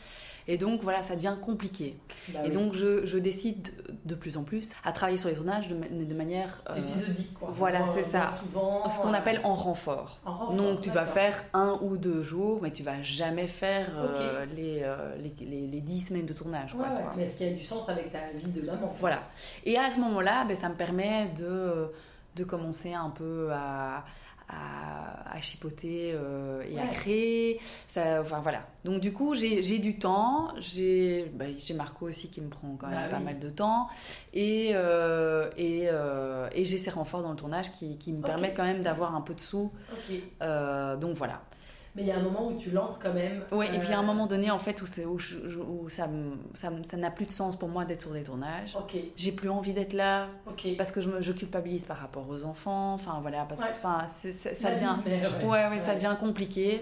Et 0.48 0.58
donc 0.58 0.82
voilà, 0.82 1.04
ça 1.04 1.14
devient 1.14 1.36
compliqué. 1.40 1.96
Bah 2.30 2.40
et 2.44 2.48
oui. 2.48 2.52
donc 2.52 2.72
je, 2.74 3.06
je 3.06 3.16
décide 3.16 3.68
de 4.04 4.16
plus 4.16 4.36
en 4.36 4.42
plus 4.42 4.72
à 4.82 4.90
travailler 4.90 5.16
sur 5.16 5.28
les 5.28 5.36
tournages 5.36 5.68
de, 5.68 5.76
ma- 5.76 5.86
de 5.86 6.14
manière 6.14 6.58
euh, 6.68 6.78
Épisodique, 6.78 7.32
quoi. 7.34 7.50
voilà, 7.54 7.86
c'est 7.86 8.02
ça. 8.02 8.22
bien 8.26 8.30
Souvent, 8.32 8.88
ce 8.90 9.00
qu'on 9.00 9.12
euh, 9.14 9.16
appelle 9.18 9.40
en 9.44 9.54
renfort. 9.54 10.18
en 10.24 10.32
renfort, 10.32 10.56
Donc 10.56 10.80
tu 10.80 10.90
vas 10.90 11.06
faire 11.06 11.44
un 11.52 11.78
ou 11.82 11.96
deux 11.96 12.22
jours, 12.24 12.58
mais 12.60 12.72
tu 12.72 12.82
vas 12.82 13.00
jamais 13.02 13.46
faire 13.46 13.90
euh, 13.96 14.44
les, 14.56 14.80
euh, 14.82 15.14
les, 15.18 15.32
les, 15.46 15.68
les 15.68 15.80
dix 15.80 16.00
semaines 16.08 16.26
de 16.26 16.32
tournage. 16.32 16.72
Quoi, 16.74 16.86
Ouais, 16.86 16.92
ouais. 16.92 17.02
Mais 17.16 17.22
est-ce 17.22 17.38
qu'il 17.38 17.46
y 17.46 17.50
a 17.50 17.56
du 17.56 17.62
sens 17.64 17.88
avec 17.88 18.10
ta 18.10 18.30
vie 18.34 18.50
de 18.50 18.66
maman 18.66 18.96
Voilà. 18.98 19.22
Et 19.64 19.78
à 19.78 19.90
ce 19.90 20.00
moment-là, 20.00 20.44
ben, 20.44 20.56
ça 20.56 20.68
me 20.68 20.74
permet 20.74 21.28
de, 21.38 21.86
de 22.34 22.42
commencer 22.42 22.92
un 22.94 23.10
peu 23.10 23.48
à, 23.52 24.04
à, 24.52 25.34
à 25.36 25.40
chipoter 25.40 26.12
euh, 26.14 26.62
et 26.70 26.78
à 26.78 26.86
créer. 26.88 27.60
Ça, 27.88 28.20
enfin, 28.20 28.40
voilà. 28.40 28.66
Donc 28.84 29.00
du 29.00 29.12
coup, 29.12 29.34
j'ai 29.34 29.78
du 29.78 29.98
temps. 29.98 30.48
J'ai 30.58 31.30
ben, 31.34 31.54
j'ai 31.56 31.74
Marco 31.74 32.06
aussi 32.08 32.28
qui 32.28 32.40
me 32.40 32.48
prend 32.48 32.76
quand 32.78 32.88
même 32.88 33.02
Bah 33.04 33.08
pas 33.08 33.18
oui. 33.18 33.24
mal 33.24 33.38
de 33.38 33.48
temps. 33.48 33.88
Et, 34.34 34.70
euh, 34.74 35.48
et, 35.56 35.88
euh, 35.90 36.48
et 36.52 36.64
j'ai 36.64 36.78
ces 36.78 36.90
renforts 36.90 37.22
dans 37.22 37.30
le 37.30 37.36
tournage 37.36 37.72
qui, 37.72 37.96
qui 37.96 38.12
me 38.12 38.20
permettent 38.22 38.56
quand 38.56 38.64
même 38.64 38.82
d'avoir 38.82 39.14
un 39.14 39.20
peu 39.22 39.34
de 39.34 39.40
sous. 39.40 39.72
Donc 40.40 41.16
voilà. 41.16 41.40
Mais 41.94 42.02
il 42.02 42.08
y 42.08 42.10
a 42.10 42.16
un 42.18 42.22
moment 42.22 42.46
où 42.48 42.56
tu 42.56 42.70
lances 42.70 42.96
quand 42.98 43.12
même. 43.12 43.42
Oui, 43.52 43.66
et 43.72 43.78
puis 43.78 43.92
à 43.92 43.98
un 43.98 44.02
euh, 44.02 44.06
moment 44.06 44.26
donné, 44.26 44.50
en 44.50 44.58
fait, 44.58 44.80
où, 44.80 44.84
où, 44.86 45.18
je- 45.18 45.58
où 45.58 45.88
ça 45.90 46.08
n'a 46.96 47.10
plus 47.10 47.26
de 47.26 47.32
sens 47.32 47.56
pour 47.56 47.68
moi 47.68 47.84
d'être 47.84 48.00
sur 48.00 48.12
des 48.12 48.22
tournages. 48.22 48.74
Ok, 48.78 48.96
J'ai 49.14 49.32
plus 49.32 49.50
envie 49.50 49.74
d'être 49.74 49.92
là 49.92 50.28
ok. 50.46 50.68
parce 50.78 50.90
que 50.90 51.02
je, 51.02 51.10
me, 51.10 51.20
je 51.20 51.32
culpabilise 51.32 51.84
par 51.84 51.98
rapport 51.98 52.26
aux 52.30 52.44
enfants. 52.44 52.94
Enfin 52.94 53.18
voilà, 53.20 53.44
parce 53.46 53.60
que 53.62 53.68
enfin, 53.76 54.06
ça 54.08 54.70
La 54.70 54.74
devient, 54.76 54.96
mère, 55.06 55.38
ouais. 55.42 55.44
ouais, 55.46 55.68
ouais, 55.68 55.78
ça 55.78 55.94
devient 55.94 56.16
compliqué. 56.18 56.80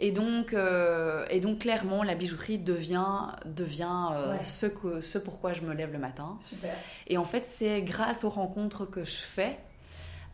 Et 0.00 0.10
donc, 0.12 0.52
euh, 0.54 1.24
et 1.30 1.38
donc 1.40 1.60
clairement, 1.60 2.02
la 2.02 2.14
bijouterie 2.16 2.58
devient, 2.58 3.28
devient 3.46 4.08
euh, 4.12 4.32
Ouais. 4.32 4.42
ce, 4.42 4.66
que, 4.66 5.00
ce 5.00 5.18
pourquoi 5.18 5.52
je 5.52 5.62
me 5.62 5.72
lève 5.72 5.92
le 5.92 5.98
matin. 5.98 6.36
Super. 6.40 6.74
Et 7.06 7.16
en 7.18 7.24
fait, 7.24 7.42
c'est 7.44 7.80
grâce 7.82 8.24
aux 8.24 8.30
rencontres 8.30 8.86
que 8.86 9.04
je 9.04 9.16
fais 9.16 9.56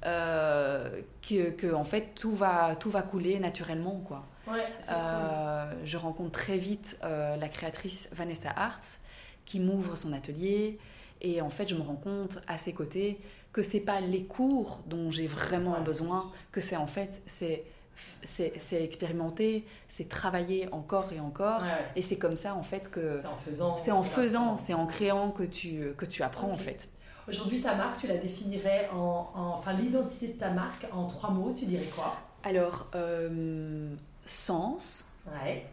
euh, 0.07 1.01
que, 1.29 1.51
que, 1.51 1.73
en 1.75 1.85
fait 1.85 2.15
tout 2.15 2.35
va, 2.35 2.77
tout 2.77 2.91
va 2.91 3.03
couler 3.03 3.39
naturellement 3.39 4.01
quoi. 4.07 4.25
Ouais, 4.47 4.55
c'est 4.81 4.87
cool. 4.89 4.97
Euh, 4.97 5.73
je 5.85 5.97
rencontre 5.97 6.33
très 6.33 6.57
vite 6.57 6.99
euh, 7.05 7.37
la 7.37 7.49
créatrice 7.49 8.09
Vanessa 8.13 8.51
Hartz 8.57 9.01
qui 9.45 9.61
m'ouvre 9.61 9.97
son 9.97 10.13
atelier 10.13 10.79
et 11.21 11.41
en 11.43 11.51
fait 11.51 11.69
je 11.69 11.75
me 11.75 11.83
rends 11.83 11.97
compte 11.97 12.39
à 12.49 12.57
ses 12.59 12.73
côtés 12.73 13.21
que 13.53 13.63
c'est 13.63 13.81
pas 13.81 14.01
les 14.01 14.25
cours 14.25 14.81
dont 14.87 15.11
j'ai 15.11 15.27
vraiment 15.27 15.73
Ouais. 15.75 15.81
besoin, 15.83 16.31
que 16.53 16.61
c'est 16.61 16.77
en 16.77 16.87
fait 16.87 17.21
c'est 17.27 17.65
c'est 18.25 18.83
expérimenter, 18.83 19.67
c'est 19.89 20.09
travailler 20.09 20.69
encore 20.73 21.13
et 21.13 21.21
encore 21.21 21.61
Ouais, 21.61 21.85
et 21.97 22.01
c'est 22.03 22.17
comme 22.17 22.37
ça 22.37 22.55
en 22.55 22.63
fait 22.63 22.91
que 22.91 23.19
C'est 23.21 23.27
en 23.27 23.37
faisant. 23.37 23.77
c'est 23.77 23.91
en 23.91 24.03
faisant, 24.03 24.57
c'est 24.57 24.75
créant 24.89 25.31
que 25.31 25.43
tu 25.43 25.93
que 25.99 26.07
tu 26.07 26.23
apprends 26.23 26.51
en 26.51 26.55
fait. 26.57 26.89
Aujourd'hui, 27.31 27.61
ta 27.61 27.75
marque, 27.77 28.01
tu 28.01 28.07
la 28.09 28.17
définirais 28.17 28.89
en. 28.93 29.31
en- 29.35 29.41
Enfin, 29.59 29.73
l'identité 29.73 30.29
de 30.29 30.33
ta 30.39 30.51
marque 30.51 30.87
en 30.93 31.07
trois 31.07 31.31
mots, 31.31 31.55
tu 31.57 31.65
dirais 31.67 31.85
quoi? 31.95 32.17
Alors 32.43 32.87
euh, 32.95 33.95
sens, 34.27 35.05
Ouais, 35.27 35.67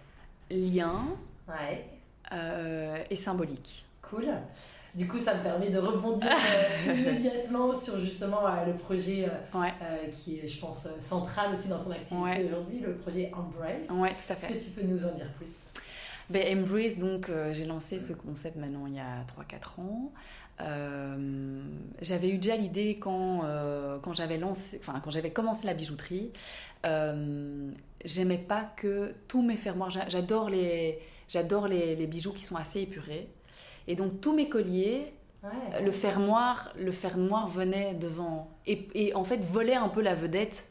lien 0.51 1.05
ouais, 1.47 1.85
euh, 2.33 2.97
et 3.09 3.15
symbolique. 3.15 3.85
cool. 4.01 4.27
Du 4.93 5.07
coup, 5.07 5.17
ça 5.19 5.35
me 5.35 5.43
permet 5.43 5.69
de 5.69 5.77
rebondir 5.79 6.31
euh, 6.31 6.93
immédiatement 6.93 7.73
sur 7.73 7.97
justement 7.99 8.41
le 8.65 8.73
projet 8.73 9.29
Ouais, 9.53 9.73
qui 10.13 10.39
est, 10.39 10.47
je 10.47 10.59
pense, 10.59 10.87
central 10.99 11.51
aussi 11.53 11.67
dans 11.69 11.79
ton 11.79 11.91
activité 11.91 12.45
aujourd'hui, 12.45 12.79
le 12.79 12.95
projet 12.95 13.31
Embrace. 13.33 13.87
ouais, 13.91 14.09
tout 14.11 14.33
à 14.33 14.35
Est-ce 14.35 14.45
fait. 14.45 14.53
que 14.57 14.63
tu 14.63 14.69
peux 14.71 14.83
nous 14.83 15.05
en 15.05 15.11
dire 15.11 15.31
plus? 15.37 15.63
Ben, 16.29 16.57
Embrace, 16.59 16.98
donc 16.98 17.31
j'ai 17.51 17.65
lancé 17.65 18.00
ce 18.00 18.11
concept 18.13 18.57
maintenant 18.57 18.85
il 18.87 18.96
y 18.96 19.00
a 19.00 19.24
3-4 19.39 19.79
ans. 19.79 20.11
Euh, 20.61 21.61
j'avais 22.01 22.29
eu 22.29 22.37
déjà 22.37 22.55
l'idée 22.55 22.98
quand, 23.00 23.41
euh, 23.43 24.00
quand 24.00 24.13
j'avais 24.13 24.37
lancé, 24.37 24.77
enfin 24.81 25.00
quand 25.03 25.11
j'avais 25.11 25.31
commencé 25.31 25.65
la 25.65 25.74
bijouterie. 25.74 26.31
Euh, 26.85 27.70
J'aimais 28.05 28.37
pas 28.37 28.63
que 28.77 29.13
tous 29.27 29.41
mes 29.41 29.57
fermoirs, 29.57 29.89
j'a- 29.89 30.07
j'adore 30.07 30.50
les, 30.50 31.00
j'adore 31.29 31.67
les, 31.67 31.96
les 31.96 32.07
bijoux 32.07 32.31
qui 32.31 32.46
sont 32.46 32.55
assez 32.55 32.81
épurés. 32.81 33.27
Et 33.87 33.96
donc 33.96 34.22
tous 34.22 34.33
mes 34.35 34.50
colliers, 34.50 35.13
Ouais. 35.43 35.83
le 35.83 35.91
fermoir, 35.91 36.74
le 36.77 36.91
fermoir 36.91 37.48
venait 37.48 37.93
devant 37.93 38.50
et, 38.65 38.87
et 38.96 39.13
en 39.13 39.24
fait 39.24 39.37
volait 39.43 39.75
un 39.75 39.87
peu 39.87 40.01
la 40.01 40.15
vedette 40.15 40.67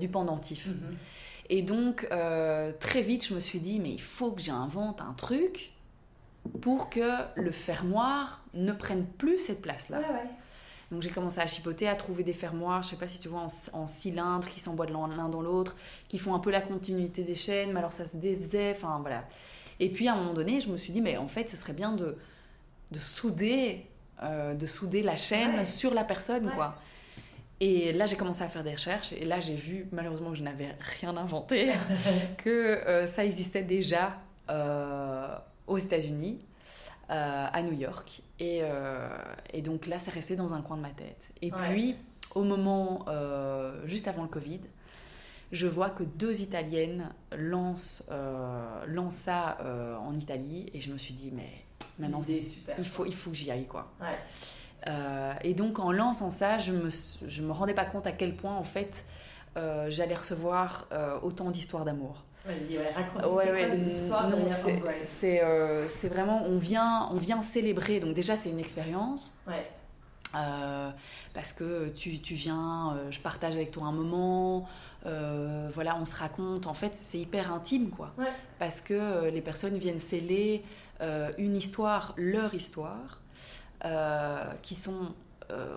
du 0.00 0.08
pendentif. 0.08 0.66
Mhm. 0.66 0.96
Et 1.50 1.62
donc, 1.62 2.08
très 2.80 3.02
vite, 3.02 3.26
je 3.26 3.34
me 3.34 3.40
suis 3.40 3.60
dit, 3.60 3.78
mais 3.78 3.90
il 3.90 4.00
faut 4.00 4.32
que 4.32 4.40
j'invente 4.40 5.00
un 5.00 5.12
truc 5.12 5.70
pour 6.62 6.90
que 6.90 7.10
le 7.36 7.50
fermoir 7.52 8.42
ne 8.54 8.72
prenne 8.72 9.04
plus 9.06 9.38
cette 9.38 9.62
place-là. 9.62 9.98
Ouais, 9.98 10.04
ouais. 10.04 10.30
Donc, 10.90 11.02
j'ai 11.02 11.10
commencé 11.10 11.38
à 11.40 11.46
chipoter, 11.46 11.86
à 11.88 11.94
trouver 11.94 12.24
des 12.24 12.32
fermoirs, 12.32 12.82
je 12.82 12.88
sais 12.88 12.96
pas 12.96 13.06
si 13.06 13.20
tu 13.20 13.28
vois, 13.28 13.42
en, 13.42 13.78
en 13.78 13.86
cylindre, 13.86 14.48
qui 14.48 14.58
s'emboîtent 14.58 14.90
l'un 14.90 15.06
l'un 15.08 15.28
dans 15.28 15.40
l'autre, 15.42 15.76
qui 16.08 16.18
font 16.18 16.34
un 16.34 16.40
peu 16.40 16.50
la 16.50 16.60
continuité 16.60 17.22
des 17.22 17.36
chaînes, 17.36 17.70
mais 17.72 17.78
alors 17.78 17.92
ça 17.92 18.06
se 18.06 18.16
défaisait, 18.16 18.72
enfin 18.76 18.98
voilà. 19.00 19.24
Et 19.78 19.88
puis, 19.90 20.08
à 20.08 20.14
un 20.14 20.16
moment 20.16 20.34
donné, 20.34 20.60
je 20.60 20.68
me 20.68 20.76
suis 20.76 20.92
dit, 20.92 21.00
mais 21.00 21.16
en 21.16 21.28
fait, 21.28 21.48
ce 21.48 21.56
serait 21.56 21.72
bien 21.74 21.92
de, 21.92 22.18
de 22.90 22.98
souder, 22.98 23.86
euh, 24.22 24.54
de 24.54 24.66
souder 24.66 25.02
la 25.02 25.16
chaîne 25.16 25.58
Ouais. 25.58 25.64
sur 25.64 25.94
la 25.94 26.02
personne, 26.04 26.46
Ouais. 26.46 26.52
quoi. 26.56 26.74
Et 27.60 27.92
là, 27.92 28.06
j'ai 28.06 28.16
commencé 28.16 28.42
à 28.42 28.48
faire 28.48 28.64
des 28.64 28.72
recherches, 28.72 29.12
et 29.12 29.24
là, 29.24 29.38
j'ai 29.38 29.54
vu, 29.54 29.86
malheureusement, 29.92 30.30
que 30.30 30.36
je 30.36 30.42
n'avais 30.42 30.70
rien 31.00 31.16
inventé, 31.16 31.70
que 32.44 32.50
euh, 32.50 33.06
ça 33.06 33.24
existait 33.24 33.62
déjà 33.62 34.16
euh, 34.48 35.36
aux 35.70 35.78
États-Unis, 35.78 36.38
euh, 37.10 37.46
à 37.52 37.62
New 37.62 37.72
York. 37.72 38.22
Et, 38.38 38.60
euh, 38.62 39.08
et 39.54 39.62
donc 39.62 39.86
là, 39.86 39.98
c'est 39.98 40.10
resté 40.12 40.36
dans 40.36 40.52
un 40.52 40.60
coin 40.62 40.76
de 40.76 40.82
ma 40.82 40.90
tête. 40.90 41.32
Et 41.40 41.50
Ouais. 41.52 41.58
puis, 41.70 41.96
au 42.34 42.42
moment, 42.42 43.04
euh, 43.08 43.80
juste 43.86 44.06
avant 44.08 44.22
le 44.22 44.28
Covid, 44.28 44.60
je 45.52 45.66
vois 45.66 45.90
que 45.90 46.02
deux 46.04 46.42
Italiennes 46.42 47.08
lancent, 47.32 48.04
lancent 48.86 49.14
ça 49.16 49.58
en 50.00 50.16
Italie, 50.16 50.70
et 50.74 50.80
je 50.80 50.92
me 50.92 50.98
suis 50.98 51.14
dit, 51.14 51.32
mais 51.32 51.50
maintenant, 51.98 52.22
super. 52.22 52.76
il 52.78 52.86
faut, 52.86 53.04
il 53.06 53.14
faut 53.14 53.30
que 53.30 53.36
j'y 53.36 53.50
aille, 53.50 53.66
quoi. 53.66 53.90
Ouais. 54.00 54.18
Euh, 54.86 55.32
et 55.42 55.54
donc 55.54 55.78
en 55.78 55.92
lançant 55.92 56.30
ça, 56.30 56.58
je 56.58 56.72
me, 56.72 56.88
je 57.26 57.42
me 57.42 57.52
rendais 57.52 57.74
pas 57.74 57.84
compte 57.84 58.06
à 58.06 58.12
quel 58.12 58.34
point 58.34 58.56
en 58.56 58.64
fait 58.64 59.04
euh, 59.58 59.90
j'allais 59.90 60.14
recevoir 60.14 60.86
euh, 60.92 61.18
autant 61.20 61.50
d'histoires 61.50 61.84
d'amour. 61.84 62.24
Vas-y, 62.46 62.78
ouais, 62.78 62.90
raconte-nous 62.94 63.28
Ouais, 63.34 63.44
c'est 65.04 65.32
ouais, 65.32 65.40
euh, 65.42 65.86
vraiment, 66.04 66.42
on 66.46 66.58
vient, 66.58 67.08
on 67.10 67.16
vient 67.16 67.42
célébrer. 67.42 68.00
Donc 68.00 68.14
déjà 68.14 68.36
c'est 68.36 68.48
une 68.50 68.58
expérience. 68.58 69.34
Ouais. 69.46 69.70
euh, 70.34 70.90
parce 71.34 71.52
que 71.52 71.88
tu, 71.90 72.20
tu 72.20 72.34
viens, 72.34 72.94
euh, 72.94 73.10
je 73.10 73.20
partage 73.20 73.54
avec 73.54 73.72
toi 73.72 73.86
un 73.86 73.92
moment, 73.92 74.68
euh, 75.06 75.68
voilà, 75.74 75.96
on 76.00 76.04
se 76.04 76.16
raconte. 76.16 76.66
En 76.66 76.74
fait, 76.74 76.94
c'est 76.94 77.18
hyper 77.18 77.52
intime, 77.52 77.90
quoi. 77.90 78.12
Ouais. 78.16 78.32
Parce 78.58 78.80
que 78.80 79.28
les 79.28 79.40
personnes 79.40 79.76
viennent 79.76 80.00
sceller 80.00 80.64
une 81.38 81.56
histoire, 81.56 82.14
leur 82.16 82.54
histoire, 82.54 83.20
qui 84.62 84.74
sont 84.74 85.14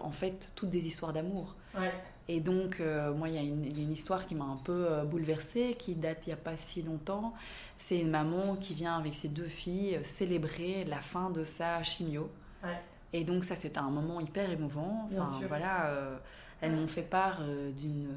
en 0.02 0.12
fait 0.12 0.52
toutes 0.56 0.70
des 0.70 0.86
histoires 0.86 1.14
d'amour. 1.14 1.56
Ouais. 1.78 1.92
Et 2.30 2.40
donc, 2.40 2.80
euh, 2.80 3.14
moi, 3.14 3.28
il 3.28 3.36
y 3.36 3.38
a 3.38 3.42
une, 3.42 3.66
une 3.78 3.92
histoire 3.92 4.26
qui 4.26 4.34
m'a 4.36 4.46
un 4.46 4.56
peu 4.56 4.86
euh, 4.90 5.04
bouleversée, 5.04 5.76
qui 5.78 5.94
date 5.96 6.20
il 6.26 6.30
n'y 6.30 6.34
a 6.34 6.38
pas 6.38 6.56
si 6.58 6.82
longtemps. 6.82 7.34
C'est 7.78 8.00
une 8.00 8.10
maman 8.10 8.56
qui 8.56 8.74
vient 8.74 8.98
avec 8.98 9.14
ses 9.14 9.28
deux 9.28 9.48
filles 9.50 9.98
euh, 9.98 10.04
célébrer 10.06 10.86
la 10.86 11.02
fin 11.02 11.30
de 11.30 11.44
sa 11.44 11.84
chimio. 11.84 12.30
Ouais. 12.64 12.80
Et 13.12 13.24
donc, 13.26 13.44
ça, 13.44 13.56
c'était 13.58 13.80
un 13.80 13.90
moment 13.90 14.22
hyper 14.22 14.50
émouvant. 14.50 15.08
Bien 15.12 15.24
Enfin, 15.24 15.40
sûr. 15.40 15.48
voilà, 15.50 15.88
euh, 15.88 16.18
elles 16.62 16.72
Ouais. 16.72 16.78
m'ont 16.80 16.88
fait 16.88 17.02
part 17.02 17.42
d'une. 17.78 18.08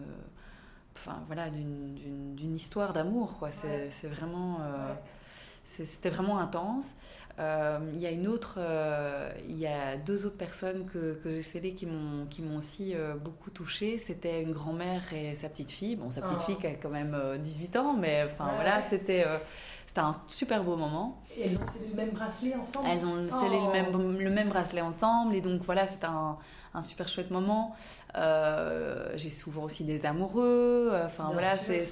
Enfin, 0.94 1.22
voilà, 1.26 1.50
d'une- 1.50 2.54
histoire 2.56 2.92
d'amour, 2.92 3.36
quoi. 3.38 3.50
C'est 3.50 3.90
Ouais. 4.04 4.08
vraiment. 4.08 4.60
C'était 5.66 6.08
vraiment 6.10 6.38
intense. 6.38 6.94
Euh, 7.38 7.78
Il 7.94 8.00
y 8.00 8.06
a 8.06 8.10
une 8.10 8.26
autre, 8.28 8.54
euh, 8.58 9.30
il 9.48 9.58
y 9.58 9.66
a 9.66 9.96
deux 9.96 10.24
autres 10.26 10.38
personnes 10.38 10.86
que, 10.86 11.20
que 11.22 11.30
j'ai 11.30 11.42
scellées 11.42 11.74
qui 11.74 11.84
m'ont 11.86 12.26
qui 12.30 12.40
m'ont 12.42 12.56
aussi 12.58 12.94
euh, 12.94 13.14
beaucoup 13.14 13.50
touchée. 13.50 13.98
C'était 13.98 14.42
une 14.42 14.52
grand-mère 14.52 15.02
et 15.12 15.34
sa 15.36 15.48
petite 15.50 15.70
fille. 15.70 15.96
Bon, 15.96 16.10
sa 16.10 16.22
petite 16.22 16.38
Oh. 16.40 16.44
fille 16.46 16.56
qui 16.58 16.66
a 16.66 16.74
quand 16.74 16.88
même 16.90 17.14
euh, 17.14 17.36
18 17.38 17.76
ans, 17.76 17.92
mais 17.94 18.24
enfin 18.32 18.46
Ouais, 18.46 18.54
voilà, 18.54 18.76
ouais. 18.78 18.84
c'était 18.88 19.24
c'était 19.86 20.00
un 20.00 20.16
super 20.28 20.64
beau 20.64 20.76
moment. 20.76 21.22
Et 21.36 21.42
elles 21.42 21.58
ont 21.58 21.66
scellé 21.66 21.88
le 21.90 21.94
même 21.96 22.10
bracelet 22.10 22.54
ensemble? 22.54 22.88
Elles 22.90 23.04
ont 23.06 23.28
scellé 23.28 23.58
Oh. 23.62 23.66
le 23.66 23.72
même 23.72 24.18
le 24.18 24.30
même 24.30 24.48
bracelet 24.48 24.80
ensemble 24.80 25.34
et 25.34 25.40
donc 25.42 25.62
voilà, 25.62 25.86
c'est 25.86 26.04
un 26.04 26.38
un 26.76 26.82
super 26.82 27.08
chouette 27.08 27.30
moment. 27.30 27.74
j'ai 28.14 29.30
souvent 29.30 29.64
aussi 29.64 29.84
des 29.84 30.06
amoureux. 30.06 30.92
Enfin 31.06 31.30
voilà, 31.32 31.56
c'est 31.56 31.86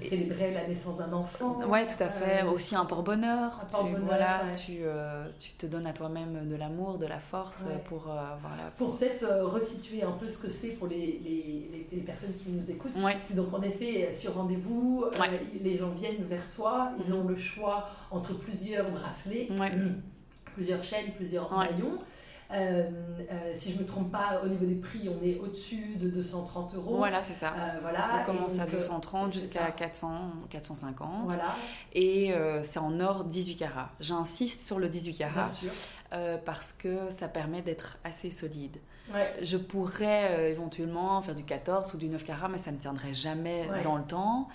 célébrer 0.00 0.52
la 0.52 0.66
naissance 0.66 0.98
d'un 0.98 1.12
enfant. 1.12 1.60
Ouais, 1.66 1.86
tout 1.86 2.02
à 2.02 2.08
fait. 2.08 2.44
Euh, 2.44 2.50
Aussi 2.50 2.76
un 2.76 2.84
porte-bonheur. 2.84 3.66
voilà, 4.02 4.42
tu, 4.54 4.78
euh, 4.82 5.26
tu, 5.38 5.52
te 5.52 5.66
donnes 5.66 5.86
à 5.86 5.92
toi-même 5.92 6.48
de 6.48 6.56
l'amour, 6.56 6.98
de 6.98 7.06
la 7.06 7.18
force 7.18 7.64
pour 7.86 8.10
euh, 8.10 8.20
voilà. 8.40 8.70
Pour 8.76 8.94
peut-être 8.96 9.26
resituer 9.44 10.02
un 10.02 10.12
peu 10.12 10.28
ce 10.28 10.38
que 10.38 10.48
c'est 10.48 10.70
pour 10.70 10.88
les, 10.88 11.20
les, 11.24 11.88
les, 11.90 12.00
personnes 12.00 12.34
qui 12.34 12.50
nous 12.50 12.70
écoutent. 12.70 12.92
C'est 13.26 13.34
donc 13.34 13.52
en 13.52 13.62
effet 13.62 14.12
sur 14.12 14.34
rendez-vous, 14.34 15.04
les 15.62 15.76
gens 15.76 15.90
viennent 15.90 16.24
vers 16.24 16.48
toi, 16.50 16.92
ils 16.98 17.12
mhm. 17.12 17.20
ont 17.20 17.28
le 17.28 17.36
choix 17.36 17.88
entre 18.10 18.34
plusieurs 18.34 18.90
bracelets, 18.90 19.48
plusieurs 20.54 20.84
chaînes, 20.84 21.12
plusieurs 21.16 21.52
maillons. 21.56 21.98
Euh, 22.50 22.88
euh, 23.30 23.52
si 23.54 23.72
je 23.72 23.76
ne 23.76 23.82
me 23.82 23.86
trompe 23.86 24.10
pas, 24.10 24.40
au 24.42 24.48
niveau 24.48 24.64
des 24.64 24.76
prix, 24.76 25.08
on 25.08 25.22
est 25.22 25.38
au-dessus 25.38 25.96
de 25.96 26.08
230 26.08 26.76
euros. 26.76 26.96
Voilà, 26.96 27.20
c'est 27.20 27.34
ça. 27.34 27.48
Euh, 27.48 27.78
voilà. 27.82 28.20
On 28.20 28.24
commence 28.24 28.58
à 28.58 28.66
230 28.66 29.32
jusqu'à 29.32 29.70
400, 29.70 30.32
450. 30.48 31.24
Voilà. 31.24 31.54
Et 31.92 32.32
c'est 32.62 32.78
en 32.78 33.00
or 33.00 33.24
18 33.24 33.56
carats. 33.56 33.90
J'insiste 34.00 34.62
sur 34.64 34.78
le 34.78 34.88
18 34.88 35.14
carats. 35.14 35.44
Bien 35.44 35.52
sûr. 35.52 35.70
Parce 36.44 36.72
que 36.72 37.10
ça 37.10 37.28
permet 37.28 37.62
d'être 37.62 37.98
assez 38.04 38.30
solide. 38.30 38.78
Ouais. 39.12 39.34
Je 39.42 39.56
pourrais 39.56 40.50
éventuellement 40.50 41.20
faire 41.22 41.34
du 41.34 41.44
14 41.44 41.94
ou 41.94 41.96
du 41.96 42.08
9 42.08 42.24
carats, 42.24 42.48
mais 42.48 42.58
ça 42.58 42.72
ne 42.72 42.78
tiendrait 42.78 43.14
jamais 43.14 43.66
dans 43.82 43.96
le 43.96 44.04
temps. 44.04 44.48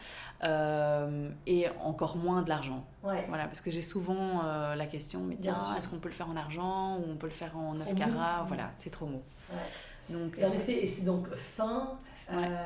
Euh, 0.44 1.30
et 1.48 1.68
encore 1.82 2.18
moins 2.18 2.42
de 2.42 2.50
l'argent. 2.50 2.86
Voilà, 3.02 3.46
parce 3.46 3.62
que 3.62 3.72
j'ai 3.72 3.82
souvent 3.82 4.42
euh, 4.44 4.76
la 4.76 4.86
question, 4.88 5.22
mais 5.22 5.38
tiens, 5.42 5.56
est-ce 5.78 5.88
qu'on 5.88 6.00
peut 6.00 6.10
le 6.10 6.13
faire 6.13 6.30
en 6.30 6.36
argent 6.36 6.98
ou 6.98 7.06
on 7.12 7.16
peut 7.16 7.28
le 7.28 7.34
faire 7.34 7.58
en 7.58 7.74
9 7.76 7.96
carats? 7.96 8.44
Voilà, 8.48 8.72
c'est 8.78 8.89
trop 8.89 9.06
mou. 9.06 9.22
Donc, 10.10 10.38
et 10.38 10.44
en 10.44 10.50
euh, 10.50 10.56
effet, 10.56 10.84
et 10.84 10.88
c'est 10.88 11.06
donc 11.06 11.34
fin. 11.34 11.98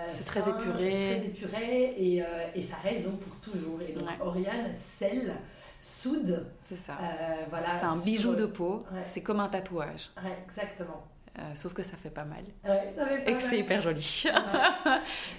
c'est 0.09 0.25
très 0.25 0.39
épuré. 0.39 1.19
Très 1.19 1.25
épuré 1.27 1.83
et, 1.97 2.23
et, 2.55 2.61
ça 2.63 2.77
reste 2.77 3.07
donc 3.07 3.19
pour 3.19 3.39
toujours. 3.39 3.79
Et 3.87 3.93
donc 3.93 4.07
Oriane 4.21 4.71
scelle, 4.75 5.35
soude. 5.79 6.45
C'est 6.65 6.77
ça. 6.77 6.97
voilà, 7.49 7.79
c'est 7.79 7.85
un 7.85 7.97
bijou 7.97 8.35
de 8.35 8.45
peau. 8.45 8.85
C'est 9.07 9.21
comme 9.21 9.39
un 9.39 9.49
tatouage. 9.49 10.11
exactement. 10.47 11.03
Euh, 11.39 11.53
sauf 11.53 11.71
que 11.73 11.83
ça 11.83 11.95
fait 11.97 12.09
pas 12.09 12.25
mal. 12.25 12.43
Ouais, 12.67 12.91
ça 12.97 13.05
fait 13.05 13.19
pas 13.19 13.29
et 13.29 13.35
que 13.35 13.41
c'est 13.41 13.59
hyper 13.59 13.79
joli. 13.79 14.23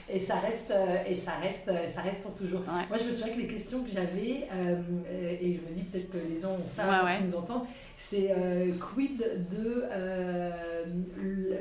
et 0.08 0.20
ça 0.20 0.36
reste, 0.36 0.70
euh, 0.70 1.02
et 1.04 1.14
ça 1.16 1.32
reste, 1.42 1.66
euh, 1.66 1.88
ça 1.88 2.02
reste 2.02 2.22
pour 2.22 2.36
toujours. 2.36 2.60
Moi, 2.60 2.98
je 3.00 3.04
me 3.04 3.12
souviens 3.12 3.34
que 3.34 3.40
les 3.40 3.48
questions 3.48 3.82
que 3.82 3.90
j'avais, 3.90 4.46
et 4.46 5.54
je 5.54 5.68
me 5.68 5.74
dis 5.74 5.82
peut-être 5.84 6.10
que 6.12 6.18
les 6.18 6.40
gens 6.40 6.52
ont 6.52 6.66
ça, 6.66 7.04
qui 7.16 7.24
nous 7.24 7.34
entendent, 7.34 7.66
c'est 8.00 8.30
euh, 8.30 8.70
quid 8.78 9.18
de 9.18 9.84
euh, 9.90 10.84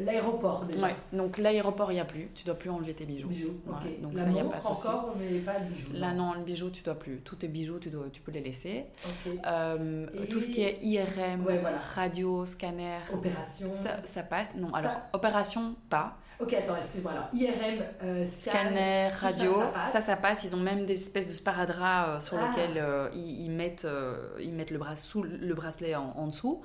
l'aéroport 0.06 0.66
déjà 0.66 0.86
ouais. 0.86 0.96
Donc 1.12 1.40
l'aéroport, 1.40 1.92
il 1.92 1.96
n'y 1.96 2.00
a 2.00 2.06
plus. 2.06 2.30
Tu 2.36 2.46
dois 2.46 2.54
plus 2.54 2.70
enlever 2.70 2.94
tes 2.94 3.06
bijoux. 3.06 3.30
Donc 4.02 4.14
La 4.14 4.24
ça, 4.24 4.30
montre 4.30 4.62
pas 4.62 4.70
encore, 4.70 5.16
mais 5.20 5.40
pas 5.40 5.58
le 5.58 5.66
bijou. 5.66 5.90
Là, 5.94 6.14
non, 6.14 6.34
le 6.34 6.44
bijou, 6.44 6.70
tu 6.70 6.84
dois 6.84 6.94
plus. 6.94 7.22
Tous 7.22 7.38
tes 7.38 7.48
bijoux, 7.48 7.80
tu, 7.80 7.90
dois, 7.90 8.06
tu 8.14 8.22
peux 8.22 8.32
les 8.32 8.42
laisser. 8.42 8.86
Euh, 9.48 10.06
tout 10.30 10.40
ce 10.40 10.48
qui 10.48 10.62
est 10.62 10.78
IRM, 10.84 11.44
radio, 11.96 12.46
scanner. 12.46 13.00
Opération. 13.12 13.74
Ça, 13.74 13.98
ça 14.06 14.22
passe. 14.22 14.56
Non, 14.56 14.72
alors, 14.76 14.94
opération, 15.14 15.76
pas. 15.90 16.18
Ok, 16.40 16.54
attends, 16.54 16.78
excuse-moi. 16.78 17.14
Alors, 17.14 17.30
IRM, 17.34 17.84
euh, 18.04 18.26
scanner, 18.28 19.08
radio, 19.08 19.60
ça 19.92 20.02
ça, 20.02 20.16
passe. 20.16 20.44
Ils 20.44 20.56
ont 20.56 20.60
même 20.60 20.86
des 20.86 20.94
espèces 20.94 21.26
de 21.26 21.32
sparadraps 21.32 22.10
euh, 22.10 22.20
sur 22.20 22.38
ah. 22.38 22.48
lesquels 22.48 22.78
euh, 22.78 23.10
ils, 23.14 23.50
mettent, 23.50 23.88
ils 24.40 24.54
mettent 24.54 24.70
le, 24.70 24.78
bras 24.78 24.96
sous, 24.96 25.24
le 25.24 25.54
bracelet 25.56 25.96
en, 25.96 26.28
dessous. 26.28 26.62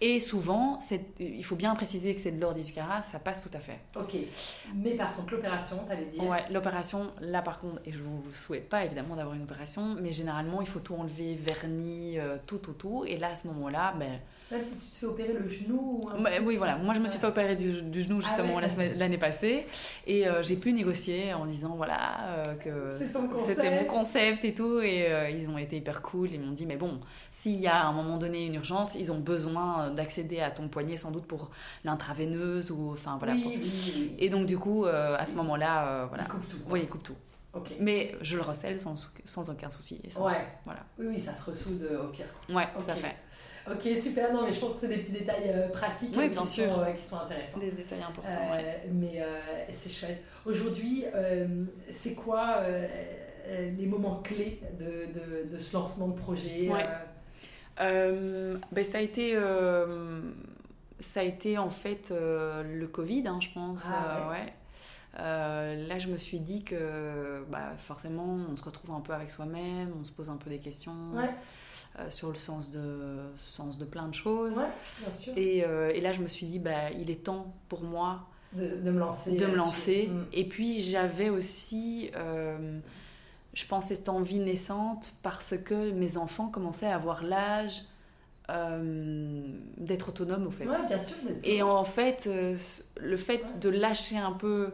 Et 0.00 0.18
souvent, 0.18 0.80
il 1.20 1.44
faut 1.44 1.54
bien 1.54 1.72
préciser 1.76 2.12
que 2.14 2.20
c'est 2.20 2.32
de 2.32 2.40
l'or 2.40 2.54
18 2.54 2.72
carats, 2.72 3.02
ça 3.02 3.20
passe 3.20 3.42
tout 3.44 3.56
à 3.56 3.60
fait. 3.60 3.78
Ok. 3.94 4.16
Mais 4.74 4.96
par 4.96 5.14
contre, 5.14 5.34
l'opération, 5.34 5.78
t'allais 5.86 6.06
dire 6.06 6.24
Ouais, 6.24 6.42
l'opération, 6.50 7.12
là 7.20 7.40
par 7.40 7.60
contre, 7.60 7.80
et 7.86 7.92
je 7.92 8.00
vous 8.00 8.22
souhaite 8.34 8.68
pas 8.68 8.84
évidemment 8.84 9.14
d'avoir 9.14 9.36
une 9.36 9.44
opération, 9.44 9.96
mais 10.00 10.10
généralement, 10.10 10.60
il 10.60 10.66
faut 10.66 10.80
tout 10.80 10.94
enlever, 10.94 11.36
vernis, 11.36 12.18
tout, 12.46 12.58
tout, 12.58 12.72
tout. 12.72 13.04
Et 13.06 13.16
là, 13.16 13.28
à 13.28 13.36
ce 13.36 13.46
moment-là, 13.46 13.94
ben 13.96 14.18
même 14.50 14.62
si 14.62 14.76
tu 14.78 14.90
te 14.90 14.96
fais 14.96 15.06
opérer 15.06 15.32
le 15.32 15.48
genou. 15.48 16.02
oui, 16.44 16.56
voilà. 16.56 16.76
Moi, 16.76 16.94
je 16.94 17.00
me 17.00 17.08
suis 17.08 17.18
fait 17.18 17.26
opérer 17.26 17.56
du, 17.56 17.72
genou 17.72 18.20
ah 18.22 18.26
justement 18.26 18.60
l'année 18.60 19.18
passée. 19.18 19.66
Et 20.06 20.28
euh, 20.28 20.42
j'ai 20.42 20.56
pu 20.56 20.72
négocier 20.72 21.32
en 21.32 21.46
disant 21.46 21.74
voilà 21.76 22.44
euh, 22.46 22.54
que 22.54 23.04
c'était 23.46 23.82
mon 23.82 23.84
concept 23.84 24.44
et 24.44 24.54
tout. 24.54 24.80
Et 24.80 25.06
euh, 25.10 25.30
ils 25.30 25.48
ont 25.48 25.58
été 25.58 25.76
hyper 25.76 26.02
cool. 26.02 26.30
Ils 26.30 26.40
m'ont 26.40 26.52
dit 26.52 26.66
mais 26.66 26.76
bon, 26.76 27.00
s'il 27.32 27.58
y 27.58 27.66
a 27.66 27.82
à 27.82 27.86
un 27.86 27.92
moment 27.92 28.18
donné 28.18 28.46
une 28.46 28.54
urgence, 28.54 28.94
ils 28.94 29.10
ont 29.10 29.18
besoin 29.18 29.90
d'accéder 29.90 30.40
à 30.40 30.50
ton 30.50 30.68
poignet 30.68 30.96
sans 30.96 31.10
doute 31.10 31.26
pour 31.26 31.50
l'intraveineuse 31.84 32.70
ou 32.70 32.90
enfin 32.92 33.16
voilà. 33.18 33.34
Et 34.18 34.28
donc 34.28 34.46
du 34.46 34.58
coup, 34.58 34.84
à 34.84 35.24
ce 35.26 35.34
moment-là, 35.34 36.06
voilà. 36.08 36.24
Ils 36.24 36.28
coupent 36.28 36.48
tout. 36.48 36.58
Oui, 36.68 36.80
ils 36.82 36.88
coupent 36.88 37.02
tout. 37.02 37.16
Mais 37.80 38.12
je 38.20 38.36
le 38.36 38.42
recèle 38.42 38.80
sans, 38.80 38.94
sans 39.24 39.50
aucun 39.50 39.70
souci. 39.70 40.00
ouais. 40.04 40.46
Voilà. 40.64 40.80
Oui, 40.98 41.06
oui, 41.08 41.20
ça 41.20 41.34
se 41.34 41.50
ressoude 41.50 41.88
au 42.02 42.08
pire. 42.08 42.26
Ouais, 42.48 42.66
tout 42.76 42.90
à 42.90 42.94
fait. 42.94 43.16
Ok, 43.70 43.82
super. 44.00 44.32
Non, 44.32 44.44
mais 44.44 44.52
je 44.52 44.60
pense 44.60 44.74
que 44.74 44.80
c'est 44.80 44.88
des 44.88 44.98
petits 44.98 45.12
détails 45.12 45.50
euh, 45.50 45.68
pratiques 45.68 46.10
qui, 46.10 46.14
Sont, 46.14 46.20
euh, 46.20 46.92
qui, 46.92 47.02
sont, 47.02 47.16
intéressants. 47.16 47.58
Des 47.58 47.70
détails 47.70 48.02
importants, 48.02 48.52
ouais. 48.52 48.82
Euh, 48.84 48.88
mais 48.92 49.22
c'est 49.72 49.90
chouette. 49.90 50.22
Aujourd'hui, 50.44 51.04
c'est 51.90 52.14
quoi 52.14 52.60
les 53.48 53.86
moments 53.86 54.16
clés 54.22 54.60
de, 54.78 55.06
de, 55.12 55.54
de, 55.54 55.58
ce 55.58 55.76
lancement 55.76 56.08
de 56.08 56.18
projet 56.18 56.68
ben, 57.78 58.84
Ça 58.84 58.98
a 58.98 59.00
été 59.00 59.38
ça 61.00 61.20
a 61.20 61.24
été 61.24 61.58
en 61.58 61.70
fait 61.70 62.10
le 62.12 62.86
Covid, 62.86 63.26
hein, 63.26 63.38
je 63.40 63.48
pense. 63.52 63.84
Ah, 63.86 64.30
ouais. 64.30 64.52
Là, 65.16 65.98
je 65.98 66.08
me 66.08 66.16
suis 66.16 66.40
dit 66.40 66.64
que 66.64 67.44
bah, 67.50 67.76
forcément, 67.78 68.38
on 68.50 68.56
se 68.56 68.64
retrouve 68.64 68.92
un 68.92 69.00
peu 69.00 69.12
avec 69.12 69.30
soi-même, 69.30 69.90
on 70.00 70.04
se 70.04 70.12
pose 70.12 70.30
un 70.30 70.36
peu 70.36 70.50
des 70.50 70.58
questions. 70.58 71.12
Ouais. 71.14 71.30
Euh, 72.00 72.10
sur 72.10 72.30
le 72.30 72.34
sens 72.34 72.70
de, 72.70 73.20
sens 73.52 73.78
de 73.78 73.84
plein 73.84 74.08
de 74.08 74.14
choses. 74.14 74.54
bien 74.54 75.12
sûr. 75.12 75.32
Et, 75.36 75.64
euh, 75.64 75.92
et, 75.94 76.00
là, 76.00 76.10
je 76.10 76.22
me 76.22 76.26
suis 76.26 76.44
dit, 76.44 76.58
bah, 76.58 76.90
il 76.90 77.08
est 77.08 77.22
temps 77.22 77.54
pour 77.68 77.82
moi 77.82 78.26
de, 78.52 78.78
de 78.82 78.90
me 78.90 78.98
lancer. 78.98 79.36
De 79.36 79.46
me 79.46 79.54
lancer. 79.54 80.08
Mm. 80.08 80.24
Et 80.32 80.48
puis, 80.48 80.80
j'avais 80.80 81.28
aussi, 81.28 82.10
euh, 82.16 82.80
je 83.52 83.64
pense, 83.66 83.86
cette 83.86 84.08
envie 84.08 84.40
naissante 84.40 85.12
parce 85.22 85.54
que 85.56 85.92
mes 85.92 86.16
enfants 86.16 86.48
commençaient 86.48 86.88
à 86.88 86.96
avoir 86.96 87.22
l'âge 87.22 87.82
d'être 88.48 90.08
autonomes, 90.08 90.48
au 90.48 90.50
fait. 90.50 90.66
Ouais, 90.66 90.86
bien 90.88 90.98
sûr. 90.98 91.16
Et 91.44 91.62
en 91.62 91.84
fait, 91.84 92.28
le 93.00 93.16
fait 93.16 93.60
de 93.60 93.68
lâcher 93.68 94.18
un 94.18 94.32
peu 94.32 94.70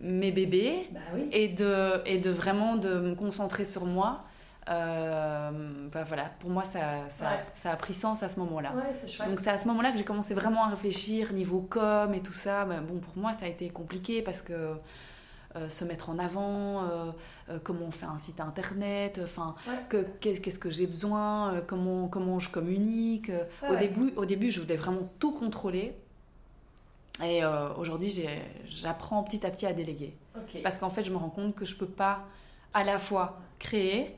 mes 0.00 0.32
bébés 0.32 0.88
bah 0.92 1.00
oui. 1.14 1.28
et, 1.32 1.48
de, 1.48 2.06
et 2.06 2.18
de 2.18 2.30
vraiment 2.30 2.76
de 2.76 2.94
me 2.94 3.14
concentrer 3.14 3.64
sur 3.64 3.84
moi, 3.84 4.24
euh, 4.68 5.88
bah 5.90 6.04
voilà, 6.06 6.30
pour 6.38 6.50
moi, 6.50 6.62
ça, 6.64 6.80
ça, 7.18 7.30
ça, 7.54 7.72
a 7.72 7.76
pris 7.76 7.94
sens 7.94 8.22
à 8.22 8.28
ce 8.28 8.38
moment-là. 8.40 8.72
Donc, 9.26 9.40
c'est 9.40 9.50
à 9.50 9.58
ce 9.58 9.66
moment-là 9.68 9.90
que 9.90 9.98
j'ai 9.98 10.04
commencé 10.04 10.34
vraiment 10.34 10.64
à 10.64 10.68
réfléchir 10.68 11.32
niveau 11.32 11.60
com 11.60 12.14
et 12.14 12.20
tout 12.20 12.32
ça. 12.32 12.66
Mais 12.66 12.78
bon, 12.78 12.98
pour 12.98 13.16
moi, 13.16 13.32
ça 13.32 13.46
a 13.46 13.48
été 13.48 13.68
compliqué 13.70 14.22
parce 14.22 14.42
que 14.42 14.74
euh, 15.56 15.68
se 15.68 15.84
mettre 15.84 16.10
en 16.10 16.18
avant, 16.20 16.84
euh, 16.84 17.58
comment 17.64 17.86
on 17.86 17.90
fait 17.90 18.06
un 18.06 18.18
site 18.18 18.40
internet, 18.40 19.20
enfin, 19.24 19.56
qu'est-ce 20.20 20.58
que 20.60 20.70
j'ai 20.70 20.86
besoin, 20.86 21.62
comment, 21.66 22.06
comment 22.06 22.38
je 22.38 22.50
communique. 22.50 23.32
au, 23.68 23.74
début, 23.74 24.12
au 24.16 24.24
début, 24.24 24.50
je 24.50 24.60
voulais 24.60 24.76
vraiment 24.76 25.10
tout 25.18 25.32
contrôler. 25.32 25.94
Et 27.24 27.44
aujourd'hui, 27.76 28.26
j'apprends 28.66 29.22
petit 29.22 29.46
à 29.46 29.50
petit 29.50 29.66
à 29.66 29.72
déléguer. 29.72 30.16
Parce 30.62 30.78
qu'en 30.78 30.90
fait, 30.90 31.04
je 31.04 31.10
me 31.10 31.16
rends 31.16 31.30
compte 31.30 31.54
que 31.54 31.64
je 31.64 31.76
peux 31.76 31.88
pas 31.88 32.24
à 32.72 32.84
la 32.84 32.98
fois 32.98 33.38
créer, 33.58 34.16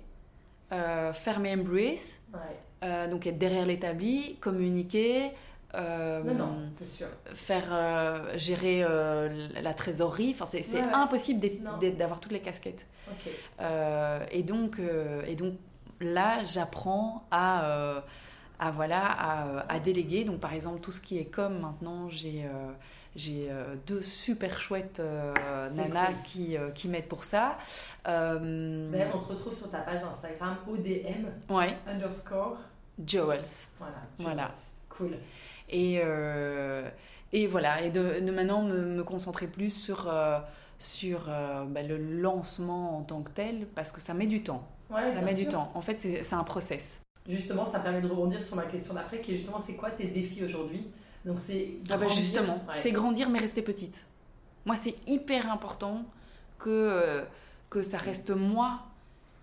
euh, 0.73 1.13
faire 1.13 1.41
mes 1.41 1.53
embrace, 1.55 2.15
euh, 2.83 3.09
donc 3.09 3.27
être 3.27 3.39
derrière 3.39 3.67
l'établi, 3.67 4.37
communiquer. 4.41 5.33
Euh, 5.75 6.23
non, 6.23 6.35
non, 6.35 6.57
c'est 6.79 6.87
sûr. 6.87 7.07
Faire 7.35 8.39
gérer 8.39 8.85
la 9.61 9.75
trésorerie, 9.75 10.35
enfin, 10.35 10.47
c'est 10.47 10.81
impossible 10.81 11.47
d'avoir 11.97 12.21
toutes 12.21 12.33
les 12.33 12.41
casquettes. 12.41 12.87
et, 14.31 14.43
donc, 14.43 14.81
et 15.27 15.35
donc 15.35 15.55
là, 16.01 16.45
j'apprends 16.45 17.25
à, 17.31 18.05
à, 18.67 18.71
voilà, 18.71 19.05
à, 19.05 19.73
à, 19.73 19.81
déléguer. 19.81 20.25
Donc 20.25 20.41
par 20.41 20.53
exemple, 20.53 20.81
tout 20.81 20.93
ce 20.93 21.01
qui 21.01 21.19
est 21.19 21.25
comme 21.25 21.61
maintenant, 21.61 22.09
j'ai 22.09 22.47
j'ai 23.15 23.49
euh, 23.51 23.75
deux 23.87 24.03
super 24.03 24.59
chouettes 24.59 25.01
euh, 25.01 25.69
nanas 25.71 26.13
qui, 26.25 26.57
euh, 26.57 26.71
qui 26.71 26.89
m'aident 26.89 27.09
pour 27.09 27.25
ça. 27.25 27.59
D'ailleurs, 28.05 29.15
on 29.15 29.19
te 29.19 29.25
retrouve 29.33 29.53
sur 29.53 29.71
ta 29.71 29.79
page 29.79 30.01
Instagram 30.03 30.57
ODM 30.67 31.55
ouais. 31.55 31.77
underscore 31.87 32.57
Jewels. 33.07 33.69
Voilà. 33.79 33.97
Voilà. 34.19 34.51
Cool. 34.89 35.17
Et, 35.69 36.01
et 37.33 37.47
voilà, 37.47 37.83
et 37.83 37.91
de, 37.91 38.21
de 38.21 38.31
maintenant 38.31 38.63
me, 38.63 38.85
me, 38.85 39.05
concentrer 39.05 39.47
plus 39.47 39.71
sur, 39.71 40.13
sur 40.79 41.25
bah, 41.69 41.83
le 41.83 41.97
lancement 41.97 42.99
en 42.99 43.03
tant 43.03 43.23
que 43.23 43.31
tel, 43.31 43.67
parce 43.75 43.91
que 43.91 44.01
ça 44.01 44.13
met 44.13 44.27
du 44.27 44.43
temps. 44.43 44.69
Ouais, 44.91 45.11
ça 45.13 45.23
met 45.23 45.35
du 45.35 45.47
temps. 45.47 45.71
En 45.75 45.81
fait, 45.81 45.97
c'est 45.99 46.35
un 46.35 46.45
process. 46.45 47.02
Justement, 47.29 47.65
ça 47.65 47.79
permet 47.79 48.01
de 48.01 48.09
rebondir 48.09 48.43
sur 48.43 48.57
ma 48.57 48.65
question 48.65 48.95
d'après, 48.95 49.21
qui 49.21 49.33
est 49.33 49.37
justement, 49.37 49.59
c'est 49.59 49.75
quoi 49.75 49.91
tes 49.91 50.07
défis 50.07 50.45
aujourd'hui? 50.45 50.87
Donc 51.25 51.41
c'est 51.41 51.75
ah 51.89 51.97
bah, 51.97 52.09
justement, 52.09 52.61
c'est 52.83 52.91
grandir 52.91 53.29
mais 53.29 53.39
rester 53.39 53.63
petite. 53.63 54.05
Moi, 54.65 54.77
c'est 54.77 54.95
hyper 55.07 55.51
important 55.51 56.05
que, 56.59 56.69
euh, 56.69 57.23
que 57.71 57.83
ça 57.83 57.99
reste 57.99 58.31
moi 58.31 58.81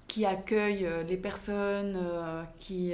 qui 0.08 0.26
accueille 0.26 0.86
euh, 0.86 1.04
les 1.04 1.18
personnes, 1.18 1.98
euh, 1.98 2.44
qui, 2.60 2.94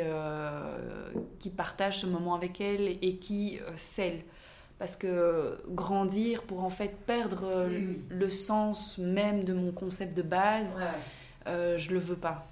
qui 1.39 1.49
partage 1.49 2.01
ce 2.01 2.05
moment 2.05 2.35
avec 2.35 2.61
elles 2.61 2.97
et 3.01 3.15
qui 3.15 3.59
scelle. 3.77 4.21
Parce 4.77 4.97
que 4.97 5.57
grandir 5.69 6.43
pour 6.43 6.63
en 6.63 6.69
fait 6.69 6.95
perdre 7.07 7.69
le 8.09 8.29
sens 8.29 8.97
même 8.97 9.45
de 9.45 9.53
mon 9.53 9.71
concept 9.71 10.15
de 10.15 10.21
base, 10.21 10.75
euh, 11.47 11.77
je 11.77 11.93
le 11.93 11.99
veux 11.99 12.15
pas. 12.15 12.47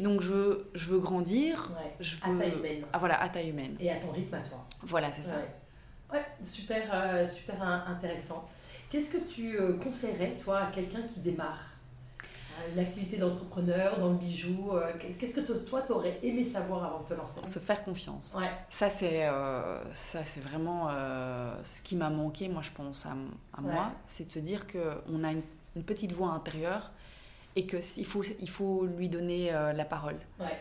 Donc 0.00 0.20
je 0.20 0.28
veux, 0.28 0.70
je 0.74 0.86
veux 0.90 0.98
grandir. 0.98 1.70
Je 2.00 2.16
veux... 2.16 2.36
À 2.36 2.38
taille 2.38 2.58
humaine. 2.58 2.84
Ah, 2.92 2.98
voilà, 2.98 3.20
à 3.20 3.28
taille 3.28 3.50
humaine. 3.50 3.76
Et 3.80 3.90
à 3.90 3.96
ton 3.96 4.10
rythme 4.10 4.34
à 4.34 4.40
toi. 4.40 4.64
Voilà, 4.82 5.10
c'est 5.10 5.22
ça. 5.22 5.36
Ouais, 6.12 6.24
super, 6.44 6.82
euh, 6.92 7.26
super 7.26 7.62
intéressant. 7.62 8.48
Qu'est-ce 8.90 9.10
que 9.10 9.18
tu 9.18 9.58
euh, 9.58 9.78
conseillerais, 9.78 10.36
toi, 10.36 10.58
à 10.60 10.66
quelqu'un 10.70 11.02
qui 11.02 11.20
démarre? 11.20 11.70
Une 12.72 12.78
activité 12.78 13.16
d'entrepreneur 13.16 13.98
dans 13.98 14.10
le 14.10 14.16
bijou 14.16 14.70
Qu'est-ce 15.00 15.34
que 15.34 15.40
toi, 15.40 15.82
tu 15.82 15.92
aurais 15.92 16.20
aimé 16.22 16.44
savoir 16.44 16.84
avant 16.84 17.00
de 17.00 17.08
te 17.08 17.14
lancer? 17.14 17.40
Se 17.44 17.58
faire 17.58 17.82
confiance. 17.82 18.32
Ouais. 18.38 18.48
Ça, 18.70 18.88
c'est 18.90 19.28
c'est 19.92 20.40
vraiment 20.40 20.88
ce 21.64 21.82
qui 21.82 21.96
m'a 21.96 22.10
manqué, 22.10 22.48
moi, 22.48 22.62
je 22.62 22.70
pense, 22.70 23.06
à, 23.06 23.16
à 23.58 23.60
moi. 23.60 23.90
C'est 24.06 24.26
de 24.26 24.30
se 24.30 24.38
dire 24.38 24.68
qu'on 24.68 25.24
a 25.24 25.32
une, 25.32 25.42
une, 25.74 25.82
petite 25.82 26.12
voix 26.12 26.28
intérieure 26.28 26.92
et 27.56 27.66
qu'il 27.66 28.06
faut, 28.06 28.22
il 28.40 28.50
faut 28.50 28.84
lui 28.84 29.08
donner 29.08 29.52
euh, 29.52 29.72
la 29.72 29.84
parole. 29.84 30.16
Ouais. 30.40 30.58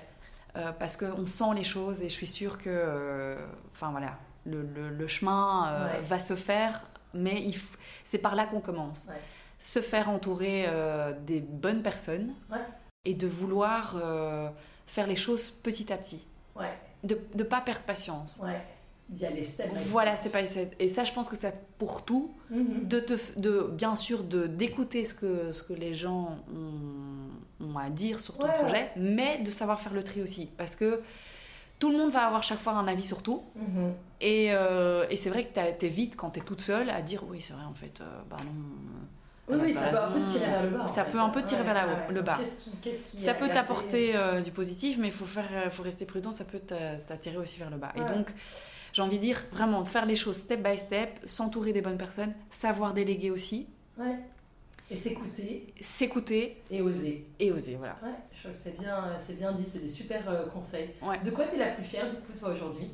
Euh, 0.55 0.71
parce 0.71 0.97
qu'on 0.97 1.25
sent 1.25 1.55
les 1.55 1.63
choses 1.63 2.03
et 2.03 2.09
je 2.09 2.13
suis 2.13 2.27
sûre 2.27 2.59
que 2.59 2.69
euh, 2.69 3.43
enfin 3.71 3.89
voilà, 3.89 4.19
le, 4.45 4.61
le, 4.61 5.07
chemin 5.07 5.89
va 6.03 6.19
se 6.19 6.35
faire, 6.35 6.83
mais 7.15 7.49
c'est 8.03 8.19
par 8.19 8.35
là 8.35 8.45
qu'on 8.45 8.61
commence. 8.61 9.07
Se 9.57 9.81
faire 9.81 10.09
entourer 10.09 10.67
des 11.25 11.39
bonnes 11.39 11.81
personnes 11.81 12.33
et 13.05 13.15
de 13.15 13.25
vouloir 13.25 13.95
faire 14.85 15.07
les 15.07 15.15
choses 15.15 15.49
petit 15.49 15.91
à 15.91 15.97
petit. 15.97 16.23
De 17.03 17.17
ne 17.33 17.43
pas 17.43 17.61
perdre 17.61 17.81
patience 17.81 18.39
d'y 19.09 19.25
aller 19.25 19.43
step 19.43 19.69
Voilà, 19.87 20.15
step 20.15 20.35
by 20.35 20.47
step. 20.47 20.75
Et 20.79 20.89
ça, 20.89 21.03
je 21.03 21.11
pense 21.13 21.29
que 21.29 21.35
c'est 21.35 21.53
pour 21.77 22.03
tout, 22.03 22.33
mm-hmm. 22.51 22.87
de, 22.87 22.99
te, 22.99 23.39
de 23.39 23.69
bien 23.71 23.95
sûr 23.95 24.23
de 24.23 24.47
d'écouter 24.47 25.05
ce 25.05 25.13
que, 25.13 25.51
ce 25.51 25.63
que 25.63 25.73
les 25.73 25.93
gens 25.93 26.37
ont, 26.53 27.65
ont 27.65 27.77
à 27.77 27.89
dire 27.89 28.19
sur 28.19 28.37
ton 28.37 28.47
projet, 28.47 28.91
mais 28.95 29.39
de 29.39 29.51
savoir 29.51 29.79
faire 29.79 29.93
le 29.93 30.03
tri 30.03 30.21
aussi. 30.21 30.49
Parce 30.57 30.75
que 30.75 31.01
tout 31.79 31.91
le 31.91 31.97
monde 31.97 32.11
va 32.11 32.25
avoir 32.25 32.43
chaque 32.43 32.59
fois 32.59 32.73
un 32.73 32.87
avis 32.87 33.05
sur 33.05 33.21
tout. 33.21 33.43
Mm-hmm. 33.57 33.91
Et, 34.21 34.47
euh, 34.51 35.05
et 35.09 35.17
c'est 35.17 35.29
vrai 35.29 35.43
que 35.43 35.53
tu 35.53 35.85
es 35.85 35.89
vite, 35.89 36.15
quand 36.15 36.29
tu 36.29 36.39
es 36.39 36.43
toute 36.43 36.61
seule, 36.61 36.89
à 36.89 37.01
dire 37.01 37.23
oui, 37.27 37.41
c'est 37.41 37.51
vrai, 37.51 37.65
en 37.65 37.73
fait, 37.73 37.99
euh, 37.99 38.21
bah 38.29 38.37
non. 38.39 38.51
Oui, 39.49 39.57
oui 39.61 39.73
ça 39.73 39.89
peut 39.89 39.97
un 39.97 40.11
peu 40.11 40.23
tirer 40.25 40.45
vers 40.45 40.63
le 40.63 40.69
bas. 40.69 40.87
Ça 40.87 41.03
peut 41.03 41.19
un 41.19 41.29
peu 41.29 41.43
tirer 41.43 41.63
vers 41.63 42.09
le 42.09 42.21
bas. 42.21 42.39
ça 43.17 43.33
peut 43.33 43.49
t'apporter 43.49 44.15
euh, 44.15 44.39
du 44.39 44.51
positif, 44.51 44.97
mais 44.97 45.07
il 45.07 45.13
faut, 45.13 45.25
faire, 45.25 45.73
faut 45.73 45.83
rester 45.83 46.05
prudent, 46.05 46.31
ça 46.31 46.45
peut 46.45 46.61
t'attirer 47.05 47.35
aussi 47.35 47.59
vers 47.59 47.69
le 47.69 47.75
bas. 47.75 47.91
Et 47.95 47.99
donc, 47.99 48.33
j'ai 48.93 49.01
envie 49.01 49.17
de 49.17 49.23
dire 49.23 49.43
vraiment 49.51 49.83
faire 49.85 50.05
les 50.05 50.15
choses 50.15 50.37
step 50.37 50.61
by 50.61 50.77
step, 50.77 51.19
s'entourer 51.25 51.73
des 51.73 51.81
bonnes 51.81 51.97
personnes, 51.97 52.33
savoir 52.49 52.93
déléguer 52.93 53.31
aussi. 53.31 53.67
Ouais. 53.97 54.19
Et 54.91 54.95
s'écouter. 54.95 55.73
S'écouter. 55.81 56.61
Et 56.69 56.81
oser. 56.81 57.25
Et 57.39 57.51
oser, 57.51 57.75
voilà. 57.75 57.97
Ouais, 58.03 58.51
c'est 58.53 58.79
bien, 58.79 59.03
c'est 59.19 59.37
bien 59.37 59.51
dit, 59.53 59.65
c'est 59.71 59.79
des 59.79 59.87
super 59.87 60.29
euh, 60.29 60.45
conseils. 60.47 60.91
De 61.23 61.31
quoi 61.31 61.45
tu 61.45 61.55
es 61.55 61.57
la 61.57 61.71
plus 61.71 61.83
fière 61.83 62.07
du 62.07 62.15
coup 62.17 62.37
toi 62.37 62.49
aujourd'hui? 62.49 62.89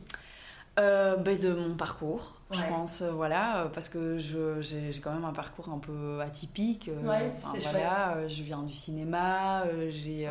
Euh, 0.79 1.17
ben 1.17 1.37
de 1.37 1.53
mon 1.53 1.75
parcours, 1.75 2.35
je 2.51 2.61
pense, 2.69 3.01
euh, 3.01 3.11
voilà, 3.11 3.69
parce 3.73 3.89
que 3.89 4.17
j'ai 4.17 5.01
quand 5.03 5.11
même 5.11 5.25
un 5.25 5.33
parcours 5.33 5.67
un 5.67 5.79
peu 5.79 6.21
atypique. 6.21 6.89
ouais, 7.03 7.33
c'est 7.53 7.59
voilà, 7.59 8.25
je 8.29 8.43
viens 8.43 8.63
du 8.63 8.73
cinéma, 8.73 9.65
j'ai 9.89 10.29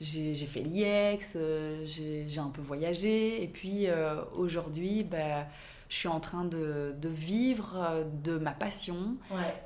j'ai 0.00 0.34
fait 0.34 0.60
l'IEX, 0.60 1.36
euh, 1.36 1.84
j'ai 1.84 2.38
un 2.38 2.50
peu 2.50 2.60
voyagé. 2.60 3.42
Et 3.42 3.48
puis 3.48 3.88
euh, 3.88 4.22
aujourd'hui, 4.36 5.02
bah, 5.02 5.46
je 5.88 5.96
suis 5.96 6.08
en 6.08 6.20
train 6.20 6.44
de, 6.44 6.94
de 6.96 7.08
vivre 7.08 7.76
euh, 7.76 8.04
de 8.22 8.38
ma 8.38 8.52
passion 8.52 9.16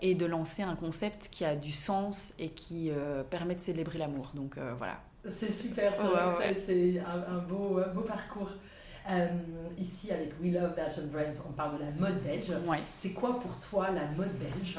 et 0.01 0.15
de 0.15 0.27
lancer 0.27 0.63
un 0.63 0.77
concept 0.77 1.29
qui 1.31 1.45
a 1.45 1.55
du 1.55 1.73
sens 1.73 2.35
et 2.39 2.49
qui 2.49 2.91
permet 3.31 3.55
de 3.55 3.61
célébrer 3.61 3.99
l'amour. 3.99 4.33
Donc 4.35 4.57
voilà. 4.79 5.01
C'est 5.29 5.53
super, 5.53 5.93
c'est 6.67 6.99
un, 6.99 7.39
beau, 7.39 7.81
beau 7.95 8.01
parcours. 8.01 8.51
ici, 9.79 10.11
avec 10.11 10.33
We 10.43 10.53
Love 10.53 10.75
Belgian 10.75 11.07
Brands, 11.13 11.45
on 11.49 11.53
parle 11.53 11.79
de 11.79 11.85
la 11.85 11.91
mode 11.93 12.23
belge. 12.23 12.53
C'est 13.01 13.13
quoi 13.13 13.39
pour 13.39 13.59
toi 13.61 13.91
la 13.91 14.07
mode 14.17 14.37
belge? 14.39 14.77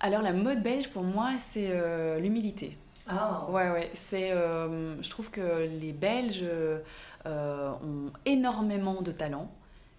Alors, 0.00 0.22
la 0.22 0.32
mode 0.32 0.62
belge, 0.62 0.90
pour 0.90 1.04
moi, 1.04 1.32
c'est 1.52 1.70
l'humilité. 2.20 2.76
Ah. 3.08 3.46
Ouais, 3.48 3.70
ouais. 3.70 3.90
C'est, 3.94 4.32
euh, 4.32 5.00
je 5.02 5.10
trouve 5.10 5.30
que 5.30 5.66
les 5.80 5.92
Belges 5.92 6.44
euh, 7.26 7.70
ont 7.82 8.12
énormément 8.24 9.02
de 9.02 9.12
talent, 9.12 9.50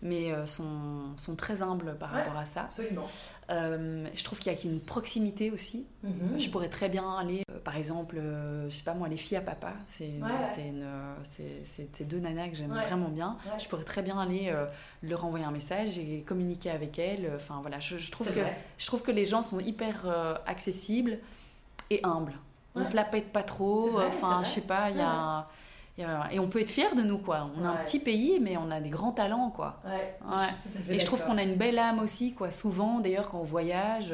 mais 0.02 0.32
euh, 0.32 0.46
sont, 0.46 1.16
sont, 1.18 1.36
très 1.36 1.62
humbles 1.62 1.96
par 1.98 2.12
rapport 2.12 2.38
à 2.38 2.46
ça. 2.46 2.64
Absolument. 2.64 3.08
je 3.50 4.24
trouve 4.24 4.40
qu'il 4.40 4.52
y 4.52 4.56
a 4.56 4.62
une 4.64 4.82
proximité 4.82 5.52
aussi. 5.52 5.88
Mhm. 6.04 6.40
Je 6.40 6.50
pourrais 6.50 6.70
très 6.70 6.90
bien 6.90 7.16
aller, 7.16 7.44
par 7.64 7.78
exemple, 7.78 8.20
je 8.70 8.76
sais 8.76 8.84
pas 8.84 8.94
moi, 8.94 9.08
les 9.08 9.18
filles 9.18 9.38
à 9.38 9.42
papa. 9.42 9.74
C'est, 9.98 10.14
c'est, 11.24 12.08
deux 12.08 12.20
nanas 12.20 12.50
que 12.50 12.56
j'aime 12.56 12.74
vraiment 12.74 13.10
bien. 13.10 13.38
Je 13.58 13.68
pourrais 13.70 13.86
très 13.86 14.02
bien 14.02 14.20
aller 14.20 14.54
leur 15.02 15.24
envoyer 15.24 15.46
un 15.46 15.52
message 15.52 15.98
et 15.98 16.24
communiquer 16.28 16.72
avec 16.72 17.00
elles. 17.00 17.32
Enfin 17.36 17.60
voilà, 17.62 17.80
je, 17.80 17.98
je 17.98 18.12
trouve 18.12 18.28
que 18.28 18.42
je 18.78 18.86
trouve 18.86 19.02
que 19.02 19.12
les 19.12 19.26
gens 19.26 19.44
sont 19.44 19.62
hyper 19.62 20.06
accessibles 20.46 21.20
et 21.90 22.02
humbles 22.04 22.34
on 22.82 22.86
se 22.86 22.96
la 22.96 23.04
pète 23.04 23.32
pas 23.32 23.44
trop. 23.44 24.00
enfin, 24.08 24.42
je 24.44 24.50
sais 24.50 24.62
pas, 24.62 24.90
il 24.90 24.98
y 24.98 25.02
a. 25.02 25.48
Et 26.32 26.40
on 26.40 26.48
peut 26.48 26.62
être 26.62 26.70
fier 26.70 26.96
de 26.96 27.02
nous, 27.02 27.18
quoi. 27.18 27.50
On 27.60 27.66
a 27.66 27.70
un 27.70 27.76
petit 27.78 28.00
pays, 28.00 28.40
mais 28.40 28.56
on 28.58 28.70
a 28.70 28.80
des 28.80 28.90
grands 28.90 29.12
talents, 29.12 29.50
quoi. 29.50 29.82
et 30.90 31.00
je 31.00 31.06
trouve 31.06 31.24
qu'on 31.24 31.38
a 31.38 31.44
une 31.44 31.56
belle 31.56 31.80
âme 31.80 32.00
aussi, 32.00 32.34
quoi. 32.34 32.52
Souvent, 32.52 33.00
d'ailleurs, 33.00 33.30
quand 33.30 33.40
on 33.40 33.44
voyage, 33.44 34.14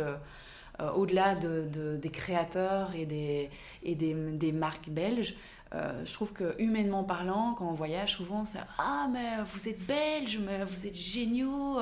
euh, 0.79 0.91
au-delà 0.95 1.35
de, 1.35 1.97
des 2.01 2.09
créateurs 2.09 2.95
et 2.95 3.05
des, 3.05 3.49
et 3.83 3.95
des, 3.95 4.13
des 4.13 4.51
marques 4.51 4.89
belges, 4.89 5.35
euh, 5.75 5.91
je 6.05 6.13
trouve 6.13 6.33
que 6.33 6.55
humainement 6.59 7.03
parlant, 7.03 7.55
quand 7.57 7.65
on 7.65 7.73
voyage, 7.73 8.13
souvent 8.13 8.45
c'est 8.45 8.59
ah 8.77 9.07
mais 9.11 9.37
vous 9.45 9.67
êtes 9.67 9.83
belge, 9.85 10.39
mais 10.45 10.63
vous 10.63 10.85
êtes 10.85 10.95
géniaux, 10.95 11.79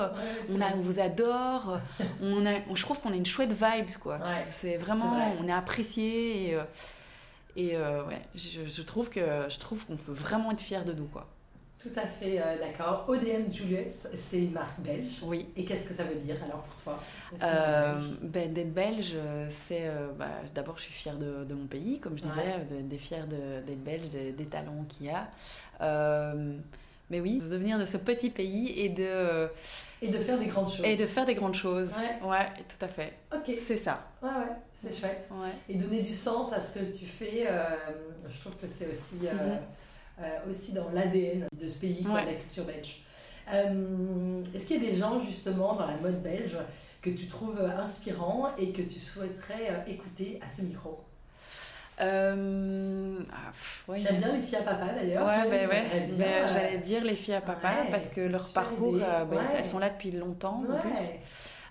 on, 0.50 0.62
a, 0.62 0.76
vous 0.76 1.00
adore, 1.00 1.80
on 2.22 2.46
a, 2.46 2.54
je 2.74 2.82
trouve 2.82 3.00
qu'on 3.02 3.12
a 3.12 3.16
une 3.16 3.26
chouette 3.26 3.52
vibe 3.52 3.92
quoi. 4.02 4.20
c'est 4.50 4.78
vraiment, 4.78 5.36
on 5.40 5.48
est 5.48 5.52
apprécié 5.52 6.50
et, 6.50 6.56
euh, 6.56 6.64
et 7.56 7.76
euh, 7.76 8.06
ouais, 8.06 8.22
je, 8.36 8.66
je, 8.66 8.82
trouve 8.82 9.10
que 9.10 9.20
je 9.50 9.60
trouve 9.60 9.86
qu'on 9.86 9.98
peut 9.98 10.14
vraiment 10.14 10.52
être 10.52 10.62
fier 10.62 10.86
de 10.86 10.94
nous 10.94 11.08
quoi. 11.08 11.28
Tout 11.82 12.00
à 12.00 12.06
fait 12.06 12.39
euh, 12.39 12.60
d'accord. 12.60 13.06
ODM 13.08 13.52
Julius, 13.52 14.08
c'est 14.15 14.39
une 14.39 14.52
marque 14.52 14.80
belge. 14.80 15.22
Oui. 15.24 15.48
Et 15.56 15.65
qu'est-ce 15.65 15.88
que 15.88 15.94
ça 15.94 16.04
veut 16.04 16.15
dire 16.15 16.36
alors 16.44 16.62
pour 16.63 16.82
toi? 16.84 17.00
Euh, 17.41 17.96
ben, 18.22 18.54
D'être 18.54 18.74
belge, 18.74 19.15
c'est. 19.67 19.88
Euh, 19.88 20.10
bah, 20.17 20.28
D'abord, 20.54 20.78
je 20.78 20.84
suis 20.84 20.94
fière 20.94 21.17
de, 21.17 21.44
de, 21.44 21.54
mon 21.56 21.65
pays, 21.65 22.00
comme 22.00 22.17
je 22.17 22.24
disais, 22.24 22.67
d'être 22.70 23.00
fière 23.00 23.26
d'être 23.26 23.84
belge, 23.84 24.10
des, 24.10 24.46
talents 24.46 24.86
qu'il 24.89 25.08
y 25.08 25.10
a. 25.10 25.28
mais 27.10 27.20
oui, 27.20 27.39
de 27.39 27.58
venir 27.58 27.80
de 27.80 27.86
ce 27.86 27.98
petit 27.98 28.30
pays 28.30 28.80
et 28.80 28.89
de. 28.89 29.50
Et 30.04 30.10
de 30.10 30.17
faire 30.17 30.38
des 30.38 30.48
grandes 30.48 30.70
choses. 30.70 30.86
Et 30.86 30.96
de 30.96 31.06
faire 31.06 31.26
des 31.26 31.36
grandes 31.36 31.56
choses. 31.56 31.91
Ouais, 31.91 32.28
ouais 32.28 32.48
tout 32.67 32.86
à 32.86 32.88
fait. 32.88 33.13
Ok. 33.34 33.56
C'est 33.65 33.78
ça. 33.78 34.04
Ouais, 34.22 34.30
ouais, 34.30 34.56
c'est 34.74 34.94
chouette. 34.94 35.28
Ouais. 35.32 35.50
Et 35.70 35.76
donner 35.76 36.02
du 36.02 36.13
sens 36.13 36.54
à 36.54 36.62
ce 36.62 36.78
que 36.78 36.91
tu 36.91 37.06
fais, 37.06 37.48
je 38.28 38.39
trouve 38.39 38.56
que 38.58 38.67
c'est 38.67 38.88
aussi. 38.88 39.15
Mm-hmm. 39.24 39.60
Aussi 40.50 40.74
dans 40.74 40.90
l'ADN 40.94 41.48
de 41.60 41.68
ce 41.68 41.80
pays, 41.80 42.04
de 42.04 42.10
la 42.10 42.34
culture 42.34 42.66
belge. 42.66 43.02
Euh, 43.54 44.44
est-ce 44.56 44.66
qu'il 44.66 44.82
y 44.82 44.88
a 44.88 44.92
des 44.92 44.98
gens 44.98 45.20
justement 45.20 45.74
dans 45.74 45.88
la 45.88 45.98
mode 45.98 46.22
belge 46.22 46.58
que 47.02 47.10
tu 47.10 47.28
trouves 47.28 47.60
inspirants 47.62 48.50
et 48.58 48.72
que 48.72 48.82
tu 48.82 49.00
souhaiterais 49.00 49.70
euh, 49.70 49.92
écouter 49.92 50.40
à 50.46 50.50
ce 50.50 50.62
micro? 50.62 51.04
Euh, 52.00 53.20
ah, 53.32 53.96
J'aime 53.98 54.18
bien 54.18 54.34
les 54.34 54.42
filles 54.42 54.58
à 54.58 54.64
papa 54.64 54.88
d'ailleurs. 54.94 55.26
Ouais, 55.26 55.50
ben 55.50 55.70
ouais. 55.70 56.08
Ben, 56.18 56.48
j'allais 56.48 56.78
dire 56.78 57.04
les 57.04 57.16
filles 57.16 57.36
à 57.36 57.42
papa 57.42 57.86
parce 57.92 58.10
que 58.10 58.22
leur 58.22 58.52
parcours, 58.54 58.94
ben, 58.94 59.44
elles 59.56 59.66
sont 59.66 59.80
là 59.80 59.90
depuis 59.90 60.12
longtemps 60.12 60.64
en 60.68 60.80
plus. 60.80 61.12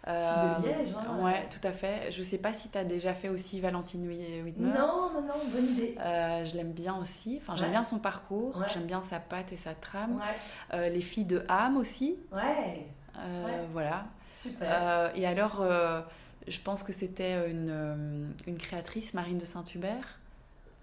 Euh, 0.09 0.59
de 0.59 0.67
Liège. 0.67 0.95
Hein, 0.97 1.23
ouais, 1.23 1.47
tout 1.51 1.67
à 1.67 1.73
fait. 1.73 2.11
Je 2.11 2.23
sais 2.23 2.39
pas 2.39 2.53
si 2.53 2.71
tu 2.71 2.79
as 2.79 2.85
déjà 2.85 3.13
fait 3.13 3.29
aussi 3.29 3.61
Valentine 3.61 4.07
Whitmer. 4.07 4.55
Non, 4.57 5.11
non, 5.13 5.23
non, 5.23 5.35
bonne 5.53 5.67
idée. 5.67 5.95
Euh, 6.01 6.45
je 6.45 6.57
l'aime 6.57 6.73
bien 6.73 6.97
aussi. 6.97 7.39
Enfin, 7.41 7.57
j'aime 7.57 7.71
bien 7.71 7.85
son 7.85 7.99
parcours. 7.99 8.63
J'aime 8.73 8.87
bien 8.87 9.03
sa 9.03 9.21
patte 9.21 9.53
et 9.53 9.57
sa 9.57 9.75
trame. 9.75 10.21
Euh, 10.73 10.89
les 10.89 11.03
filles 11.03 11.27
de 11.27 11.45
âme 11.49 11.77
aussi. 11.77 12.19
Ouais. 12.33 12.87
Voilà. 13.73 14.05
Super. 14.33 15.11
et 15.15 15.27
alors, 15.27 15.65
je 16.49 16.61
pense 16.61 16.83
que 16.83 16.93
c'était 16.93 17.51
une, 17.51 18.33
une 18.47 18.59
créatrice, 18.59 19.13
Marine 19.15 19.39
de 19.39 19.45
Saint-Hubert. 19.45 20.20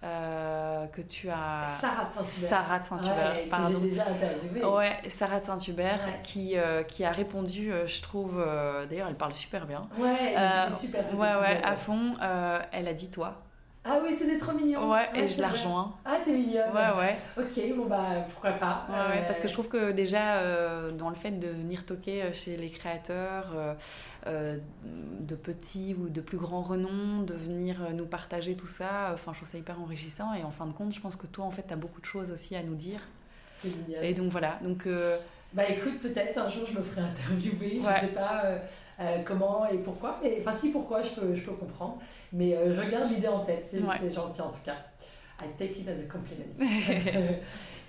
Que 0.02 1.02
tu 1.02 1.30
as. 1.30 1.68
Sarah 1.68 2.06
de 2.06 2.12
Saint-Hubert. 2.12 2.50
Sarah 2.50 2.80
de 2.80 2.86
Saint-Hubert, 2.86 3.34
ouais, 3.36 3.48
pardon. 3.50 3.80
Que 3.80 3.86
déjà 3.86 4.04
interviewé. 4.08 4.64
Ouais, 4.66 4.98
Sarah 5.10 5.40
de 5.40 5.46
Saint-Hubert 5.46 6.22
qui, 6.24 6.56
qui 6.88 7.06
a 7.06 7.12
répondu, 7.12 7.72
je 7.86 8.02
trouve. 8.02 8.44
D'ailleurs, 8.90 9.08
elle 9.10 9.16
parle 9.16 9.34
super 9.34 9.66
bien. 9.66 9.88
Ouais, 9.98 10.34
elle 10.36 10.74
super. 10.74 11.04
Ouais, 11.16 11.36
ouais, 11.36 11.62
à 11.64 11.76
fond. 11.76 12.16
elle 12.72 12.88
a 12.88 12.94
dit 12.94 13.10
toi. 13.10 13.36
Ah 13.88 14.00
oui, 14.04 14.14
c'était 14.14 14.38
trop 14.38 14.52
mignon. 14.52 14.92
Ouais, 14.92 15.08
et 15.16 15.28
je 15.28 15.42
la 15.42 15.50
rejoins. 15.50 15.96
Ah, 16.04 16.18
t'es 16.24 16.34
mignonne. 16.34 16.74
Ouais, 16.74 16.98
ouais. 16.98 17.18
Ok, 17.38 17.78
bon 17.78 17.86
bah 17.86 18.26
pourquoi 18.30 18.52
pas. 18.52 18.86
Ouais, 18.90 19.16
ouais, 19.16 19.26
parce 19.26 19.40
que 19.40 19.48
je 19.48 19.54
trouve 19.54 19.70
que 19.70 19.92
déjà, 19.92 20.42
dans 20.92 21.10
le 21.10 21.16
fait 21.16 21.32
de 21.32 21.48
venir 21.48 21.86
toquer 21.86 22.34
chez 22.34 22.58
les 22.58 22.70
créateurs, 22.70 23.54
euh, 24.28 24.58
de 25.20 25.36
petits 25.36 25.96
ou 25.98 26.10
de 26.10 26.20
plus 26.22 26.38
grands 26.38 26.62
renom, 26.62 27.22
de 27.22 27.34
venir 27.34 27.82
euh, 27.82 27.94
nous 27.94 28.06
partager 28.06 28.56
tout 28.56 28.68
ça. 28.68 29.12
Enfin, 29.14 29.32
je 29.32 29.38
trouve 29.38 29.50
ça 29.50 29.58
hyper 29.58 29.80
enrichissant. 29.80 30.34
Et 30.34 30.44
en 30.44 30.52
fin 30.52 30.66
de 30.66 30.74
compte, 30.74 30.94
je 30.94 31.00
pense 31.00 31.16
que 31.16 31.28
toi, 31.28 31.46
en 31.46 31.52
fait, 31.52 31.64
tu 31.68 31.74
as 31.74 31.78
beaucoup 31.78 32.02
de 32.02 32.06
choses 32.06 32.32
aussi 32.32 32.56
à 32.56 32.64
nous 32.64 32.76
dire. 32.76 33.00
Et 34.02 34.14
donc 34.14 34.32
voilà. 34.32 34.60
Donc, 34.62 34.86
euh, 34.86 35.18
Bah 35.54 35.64
écoute, 35.68 36.00
peut-être 36.00 36.38
un 36.38 36.48
jour 36.50 36.66
je 36.66 36.78
me 36.78 36.84
ferai 36.84 37.02
interviewer, 37.02 37.82
je 37.82 38.06
sais 38.08 38.14
pas 38.14 38.44
comment 39.26 39.66
et 39.66 39.78
pourquoi, 39.78 40.20
mais 40.22 40.38
enfin 40.42 40.56
si 40.56 40.72
pourquoi 40.72 41.02
je 41.02 41.10
peux, 41.10 41.34
je 41.34 41.44
peux 41.44 41.54
comprendre, 41.54 42.00
mais 42.34 42.56
je 42.68 42.92
garde 42.92 43.10
l'idée 43.10 43.30
en 43.30 43.46
tête, 43.46 43.66
c'est 43.70 44.14
gentil 44.14 44.42
en 44.42 44.50
tout 44.50 44.64
cas. 44.66 44.76
I 45.40 45.46
take 45.58 45.80
it 45.80 45.88
as 45.88 46.00
a 46.00 46.08
compliment. 46.08 46.58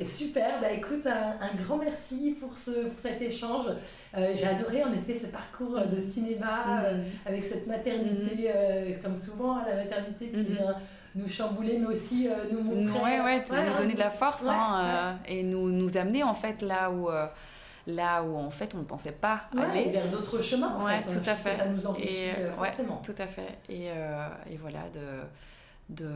Et 0.00 0.06
super, 0.06 0.60
bah 0.60 0.70
écoute, 0.70 1.06
un, 1.06 1.56
grand 1.60 1.76
merci 1.76 2.36
pour, 2.38 2.56
ce, 2.56 2.70
pour 2.70 2.98
cet 2.98 3.20
échange. 3.20 3.66
Euh, 4.16 4.32
j'ai 4.34 4.46
adoré 4.46 4.84
en 4.84 4.92
effet 4.92 5.14
ce 5.14 5.26
parcours 5.26 5.76
euh, 5.76 5.86
de 5.86 5.98
cinéma 5.98 6.66
mm. 6.66 6.84
euh, 6.84 7.02
avec 7.26 7.42
cette 7.42 7.66
maternité, 7.66 8.48
mm. 8.48 9.02
comme 9.02 9.16
souvent, 9.16 9.56
hein, 9.56 9.64
la 9.66 9.74
maternité 9.74 10.28
qui 10.28 10.40
mm. 10.40 10.54
vient 10.54 10.76
nous 11.14 11.28
chambouler, 11.28 11.78
mais 11.78 11.86
aussi 11.86 12.28
nous 12.50 12.62
montrer. 12.62 13.00
Ouais, 13.00 13.20
ouais, 13.20 13.44
nous 13.50 13.76
donner 13.76 13.94
de 13.94 13.98
la 13.98 14.10
force 14.10 14.44
hein, 14.46 15.16
et 15.26 15.42
nous, 15.42 15.70
nous 15.70 15.96
amener 15.96 16.22
en 16.22 16.34
fait 16.34 16.62
là 16.62 16.90
où 16.90 17.08
là 17.86 18.22
où 18.22 18.36
en 18.36 18.50
fait 18.50 18.74
on 18.74 18.78
ne 18.78 18.84
pensait 18.84 19.12
pas 19.12 19.44
aller. 19.56 19.88
vers 19.90 20.10
d'autres 20.10 20.42
chemins. 20.42 20.74
En 20.74 20.84
ouais, 20.84 21.02
tout 21.02 21.30
à 21.30 21.34
fait. 21.34 21.54
Ça 21.54 21.66
nous 21.66 21.86
enrichit 21.86 22.24
et, 22.24 22.50
forcément. 22.54 23.02
tout 23.04 23.14
à 23.16 23.26
fait. 23.26 23.58
Et, 23.68 23.86
et 23.86 24.56
voilà, 24.58 24.80
de, 24.94 26.04
de, 26.04 26.10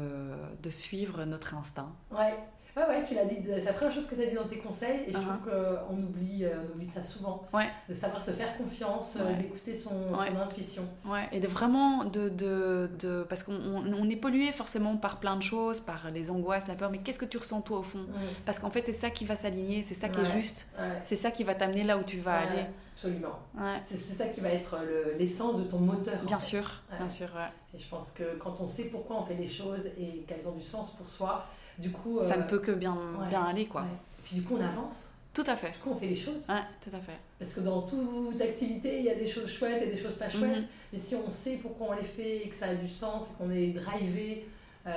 de, 0.62 0.70
suivre 0.70 1.24
notre 1.24 1.54
instinct. 1.54 1.92
Ouais. 2.10 2.34
Ouais, 2.74 2.84
ouais, 2.88 3.04
tu 3.06 3.14
l'as 3.14 3.26
dit, 3.26 3.36
c'est 3.44 3.64
la 3.66 3.72
première 3.74 3.92
chose 3.92 4.06
que 4.06 4.14
tu 4.14 4.22
as 4.22 4.26
dit 4.26 4.34
dans 4.34 4.48
tes 4.48 4.56
conseils, 4.56 5.00
et 5.06 5.12
je 5.12 5.18
uh-huh. 5.18 5.20
trouve 5.20 5.50
qu'on 5.50 5.96
oublie, 5.98 6.44
euh, 6.44 6.54
on 6.66 6.74
oublie 6.74 6.88
ça 6.88 7.02
souvent. 7.02 7.46
Ouais. 7.52 7.68
De 7.86 7.92
savoir 7.92 8.24
se 8.24 8.30
faire 8.30 8.56
confiance, 8.56 9.18
euh, 9.20 9.34
d'écouter 9.34 9.76
son, 9.76 10.14
son, 10.14 10.40
intuition. 10.40 10.88
Ouais, 11.04 11.28
et 11.32 11.40
de 11.40 11.46
vraiment, 11.46 12.04
de, 12.04 12.30
de, 12.30 12.88
de 12.98 13.26
parce 13.28 13.42
qu'on 13.42 13.54
on, 13.54 14.08
est 14.08 14.16
pollué 14.16 14.52
forcément 14.52 14.96
par 14.96 15.20
plein 15.20 15.36
de 15.36 15.42
choses, 15.42 15.80
par 15.80 16.10
les 16.10 16.30
angoisses, 16.30 16.66
la 16.66 16.74
peur, 16.74 16.90
mais 16.90 16.98
qu'est-ce 16.98 17.18
que 17.18 17.26
tu 17.26 17.36
ressens 17.36 17.60
toi 17.60 17.80
au 17.80 17.82
fond? 17.82 18.06
Parce 18.46 18.58
qu'en 18.58 18.70
fait, 18.70 18.82
c'est 18.86 18.92
ça 18.92 19.10
qui 19.10 19.26
va 19.26 19.36
s'aligner, 19.36 19.82
c'est 19.82 19.94
ça 19.94 20.08
qui 20.08 20.20
est 20.20 20.32
juste, 20.40 20.70
c'est 21.02 21.16
ça 21.16 21.30
qui 21.30 21.44
va 21.44 21.54
t'amener 21.54 21.84
là 21.84 21.98
où 21.98 22.02
tu 22.02 22.18
vas 22.20 22.38
aller. 22.38 22.64
Absolument. 22.94 23.38
C'est 23.84 23.96
ça 23.96 24.26
qui 24.26 24.40
va 24.40 24.48
être 24.48 24.78
l'essence 25.18 25.58
de 25.58 25.64
ton 25.64 25.78
moteur. 25.78 26.22
Bien 26.24 26.40
sûr, 26.40 26.82
bien 26.96 27.08
sûr. 27.08 27.28
Et 27.74 27.78
je 27.78 27.88
pense 27.88 28.12
que 28.12 28.36
quand 28.38 28.56
on 28.60 28.66
sait 28.66 28.84
pourquoi 28.84 29.16
on 29.20 29.22
fait 29.24 29.34
les 29.34 29.48
choses 29.48 29.86
et 29.98 30.24
qu'elles 30.26 30.48
ont 30.48 30.56
du 30.56 30.64
sens 30.64 30.90
pour 30.92 31.08
soi, 31.08 31.46
du 31.82 31.90
coup, 31.90 32.20
ça 32.22 32.36
ne 32.36 32.42
euh, 32.42 32.46
peut 32.46 32.60
que 32.60 32.70
bien, 32.70 32.96
bien 33.28 33.42
aller, 33.42 33.66
quoi. 33.66 33.84
Puis 34.22 34.36
du 34.36 34.42
coup, 34.42 34.56
on 34.58 34.64
avance. 34.64 35.12
Tout 35.34 35.44
à 35.46 35.56
fait. 35.56 35.72
Du 35.72 35.78
coup, 35.78 35.90
on 35.90 35.96
fait 35.96 36.06
les 36.06 36.14
choses. 36.14 36.48
Ouais, 36.48 36.62
tout 36.80 36.94
à 36.94 37.00
fait. 37.00 37.18
Parce 37.38 37.54
que 37.54 37.60
dans 37.60 37.82
toute 37.82 38.40
activité, 38.40 38.98
il 38.98 39.04
y 39.04 39.10
a 39.10 39.14
des 39.14 39.26
choses 39.26 39.50
chouettes 39.50 39.82
et 39.82 39.90
des 39.90 39.96
choses 39.96 40.14
pas 40.14 40.28
chouettes. 40.28 40.58
Mhm. 40.58 40.66
Mais 40.92 40.98
si 40.98 41.16
on 41.16 41.28
sait 41.30 41.56
pourquoi 41.56 41.88
on 41.90 42.00
les 42.00 42.06
fait 42.06 42.44
et 42.44 42.48
que 42.48 42.54
ça 42.54 42.66
a 42.66 42.74
du 42.74 42.88
sens 42.88 43.30
et 43.30 43.34
qu'on 43.34 43.50
est 43.50 43.68
drivé 43.68 44.46
euh, 44.86 44.90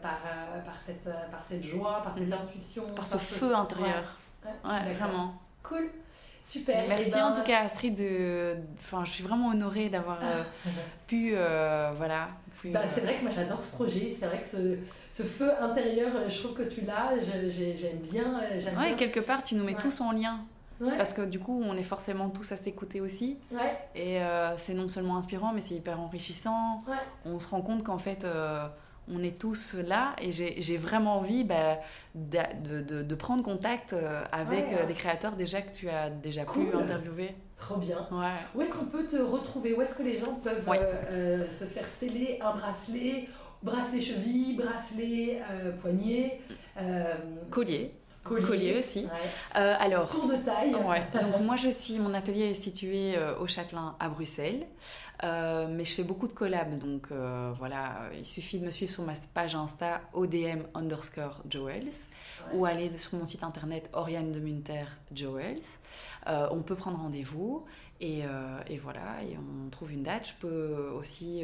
par, 0.00 0.20
euh, 0.26 0.60
par, 0.60 0.76
cette, 0.84 1.04
par 1.04 1.42
cette 1.48 1.64
joie, 1.64 2.02
par 2.04 2.14
cette 2.16 2.28
mhm. 2.28 2.34
intuition. 2.34 2.84
Par, 2.94 3.06
ce 3.06 3.16
feu 3.16 3.54
intérieur. 3.54 4.16
Ouais, 4.44 4.94
vraiment. 4.94 5.34
Cool. 5.64 5.90
Super. 6.48 6.88
Merci 6.88 7.10
ben, 7.12 7.26
en 7.26 7.34
tout 7.34 7.42
cas 7.42 7.64
Astrid. 7.64 7.94
De... 7.94 8.56
Enfin, 8.80 9.04
je 9.04 9.10
suis 9.10 9.24
vraiment 9.24 9.48
honorée 9.48 9.88
d'avoir 9.88 10.18
pu 11.06 11.34
voilà, 11.96 12.28
bah, 12.64 12.80
c'est 12.88 13.02
vrai 13.02 13.16
que 13.16 13.22
moi 13.22 13.30
j'adore 13.30 13.62
ce 13.62 13.72
projet, 13.72 14.10
c'est 14.10 14.26
vrai 14.26 14.40
que 14.40 14.46
ce, 14.46 14.78
ce, 15.10 15.22
feu 15.22 15.50
intérieur, 15.60 16.10
euh, 16.14 16.28
je 16.28 16.38
trouve 16.42 16.54
que 16.54 16.62
tu 16.62 16.80
l'as, 16.82 17.12
j'aime 17.22 17.98
bien. 17.98 18.40
Euh, 18.40 18.58
ouais, 18.76 18.88
bien. 18.88 18.94
quelque 18.94 19.20
part 19.20 19.42
tu 19.42 19.54
nous 19.54 19.64
mets 19.64 19.74
tous 19.74 20.00
en 20.00 20.12
lien. 20.12 20.40
Parce 20.96 21.12
que 21.12 21.22
du 21.22 21.40
coup, 21.40 21.60
on 21.64 21.76
est 21.76 21.82
forcément 21.82 22.28
tous 22.28 22.52
à 22.52 22.56
s'écouter 22.56 23.00
aussi. 23.00 23.36
Ouais. 23.50 23.76
Et 23.96 24.22
euh, 24.22 24.56
c'est 24.56 24.74
non 24.74 24.88
seulement 24.88 25.16
inspirant, 25.16 25.52
mais 25.52 25.60
c'est 25.60 25.74
hyper 25.74 25.98
enrichissant. 26.00 26.84
On 27.24 27.40
se 27.40 27.48
rend 27.48 27.62
compte 27.62 27.82
qu'en 27.82 27.98
fait, 27.98 28.24
on 29.12 29.22
est 29.22 29.38
tous 29.38 29.74
là 29.74 30.14
et 30.20 30.32
j'ai 30.32 30.76
vraiment 30.76 31.18
envie 31.18 31.44
bah, 31.44 31.78
de, 32.14 32.80
de, 32.82 33.02
de, 33.02 33.14
prendre 33.14 33.42
contact 33.42 33.92
euh, 33.92 34.22
avec 34.32 34.66
euh, 34.72 34.86
des 34.86 34.94
créateurs 34.94 35.32
déjà 35.32 35.62
que 35.62 35.74
tu 35.74 35.88
as 35.88 36.10
déjà 36.10 36.44
pu 36.44 36.74
interviewer. 36.74 37.34
Trop 37.56 37.76
bien. 37.76 38.06
Ouais. 38.10 38.26
Où 38.54 38.62
est-ce 38.62 38.74
qu'on 38.74 38.86
peut 38.86 39.06
te 39.06 39.16
retrouver? 39.16 39.74
Où 39.74 39.82
est-ce 39.82 39.96
que 39.96 40.02
les 40.02 40.18
gens 40.18 40.34
peuvent 40.34 40.64
euh, 40.68 41.48
se 41.48 41.64
faire 41.64 41.86
sceller? 41.86 42.38
Un 42.42 42.56
bracelet 42.56 43.28
Bracelet 43.60 44.00
cheville, 44.00 44.56
bracelet 44.56 45.42
poignet, 45.80 46.38
collier. 47.50 47.92
Collier, 48.22 48.78
aussi. 48.78 49.08
alors, 49.52 50.10
Tour 50.10 50.28
de 50.28 50.36
taille. 50.36 50.70
Donc 50.70 51.40
moi 51.42 51.56
je 51.56 51.70
suis, 51.70 51.98
mon 51.98 52.14
atelier 52.14 52.50
est 52.50 52.54
situé 52.54 53.16
au 53.40 53.48
Châtelain 53.48 53.96
à 53.98 54.08
Bruxelles. 54.08 54.66
Euh, 55.24 55.66
mais 55.68 55.84
je 55.84 55.94
fais 55.94 56.04
beaucoup 56.04 56.28
de 56.28 56.32
collabs, 56.32 56.78
donc 56.78 57.08
euh, 57.10 57.52
voilà, 57.58 58.02
il 58.16 58.24
suffit 58.24 58.60
de 58.60 58.64
me 58.64 58.70
suivre 58.70 58.92
sur 58.92 59.02
ma 59.02 59.14
page 59.34 59.54
Insta 59.56 60.00
ODM 60.12 60.60
underscore 60.74 61.42
Joels 61.50 61.90
ou 62.54 62.64
aller 62.64 62.96
sur 62.96 63.18
mon 63.18 63.26
site 63.26 63.42
internet 63.42 63.90
Oriane 63.94 64.30
de 64.30 64.38
Munter 64.38 64.84
Joels. 65.12 65.58
Euh, 66.28 66.46
on 66.52 66.62
peut 66.62 66.76
prendre 66.76 66.98
rendez-vous 66.98 67.64
et, 68.00 68.20
et, 68.68 68.78
voilà, 68.78 69.22
et 69.28 69.36
on 69.36 69.70
trouve 69.70 69.90
une 69.90 70.04
date. 70.04 70.28
Je 70.28 70.34
peux 70.40 70.92
aussi 70.96 71.42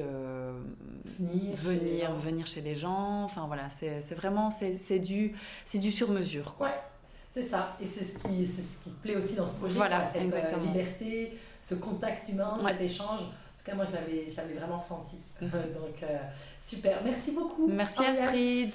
venir, 1.18 1.56
venir, 1.56 2.10
chez 2.12 2.26
venir 2.26 2.46
chez 2.46 2.60
les 2.60 2.76
gens. 2.76 3.24
Enfin 3.24 3.46
voilà, 3.48 3.68
c'est 3.70 4.14
vraiment 4.14 4.52
c'est 4.52 5.00
du, 5.00 5.34
du 5.74 5.90
sur 5.90 6.10
mesure. 6.10 6.54
Quoi. 6.54 6.68
Ouais, 6.68 6.80
c'est 7.28 7.42
ça. 7.42 7.72
Et 7.82 7.86
c'est 7.86 8.04
ce, 8.04 8.18
qui, 8.18 8.46
ce 8.46 8.84
qui 8.84 8.90
te 8.90 9.02
plaît 9.02 9.16
aussi 9.16 9.34
dans 9.34 9.48
ce 9.48 9.56
projet, 9.56 9.74
voilà, 9.74 10.04
cette 10.06 10.22
liberté, 10.62 11.36
ce 11.60 11.74
contact 11.74 12.28
humain, 12.28 12.56
cet 12.64 12.80
échange 12.80 13.22
tout 13.64 13.70
cas, 13.70 13.76
moi, 13.76 13.86
je 13.88 14.36
l'avais 14.36 14.54
vraiment 14.54 14.78
ressenti. 14.78 15.16
Donc, 15.40 16.02
euh, 16.02 16.18
super. 16.60 17.02
Merci 17.02 17.32
beaucoup. 17.32 17.66
Merci, 17.66 18.04
Astrid. 18.04 18.72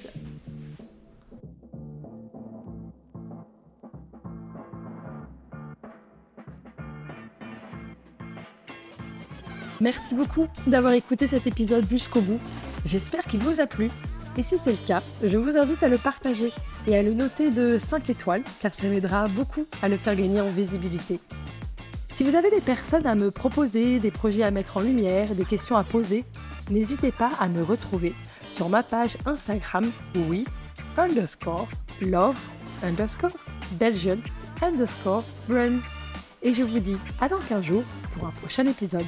Merci 9.82 10.14
beaucoup 10.14 10.48
d'avoir 10.68 10.92
écouté 10.94 11.28
cet 11.28 11.48
épisode 11.48 11.90
jusqu'au 11.90 12.20
bout. 12.20 12.40
J'espère 12.84 13.24
qu'il 13.24 13.40
vous 13.40 13.62
a 13.62 13.68
plu. 13.68 13.90
Et 14.38 14.44
si 14.44 14.58
c'est 14.58 14.72
le 14.72 14.86
cas, 14.86 15.02
je 15.24 15.38
vous 15.38 15.58
invite 15.58 15.84
à 15.84 15.88
le 15.88 15.98
partager 15.98 16.52
et 16.88 16.98
à 16.98 17.04
le 17.04 17.14
noter 17.14 17.50
de 17.50 17.78
5 17.78 18.10
étoiles, 18.10 18.44
car 18.60 18.74
ça 18.74 18.88
m'aidera 18.88 19.28
beaucoup 19.28 19.66
à 19.82 19.90
le 19.90 19.98
faire 19.98 20.16
gagner 20.16 20.42
en 20.42 20.50
visibilité. 20.50 21.20
Si 22.12 22.24
vous 22.24 22.36
avez 22.36 22.50
des 22.50 22.62
personnes 22.62 23.06
à 23.06 23.16
me 23.16 23.32
proposer, 23.32 24.00
des 24.00 24.12
projets 24.12 24.44
à 24.44 24.52
mettre 24.52 24.78
en 24.78 24.82
lumière, 24.82 25.36
des 25.36 25.46
questions 25.46 25.78
à 25.78 25.84
poser, 25.84 26.26
n'hésitez 26.70 27.12
pas 27.12 27.32
à 27.40 27.48
me 27.48 27.64
retrouver 27.64 28.14
sur 28.50 28.68
ma 28.68 28.84
page 28.84 29.18
Instagram, 29.26 29.90
oui, 30.28 30.46
underscore, 30.98 31.68
love, 32.02 32.38
underscore, 32.84 33.32
Belgian, 33.74 34.18
underscore, 34.62 35.24
runs. 35.50 35.80
Et 36.42 36.54
je 36.54 36.64
vous 36.64 36.80
dis 36.80 36.98
à 37.22 37.30
dans 37.30 37.38
15 37.38 37.64
jours 37.64 37.84
pour 38.14 38.28
un 38.28 38.32
prochain 38.32 38.66
épisode. 38.66 39.06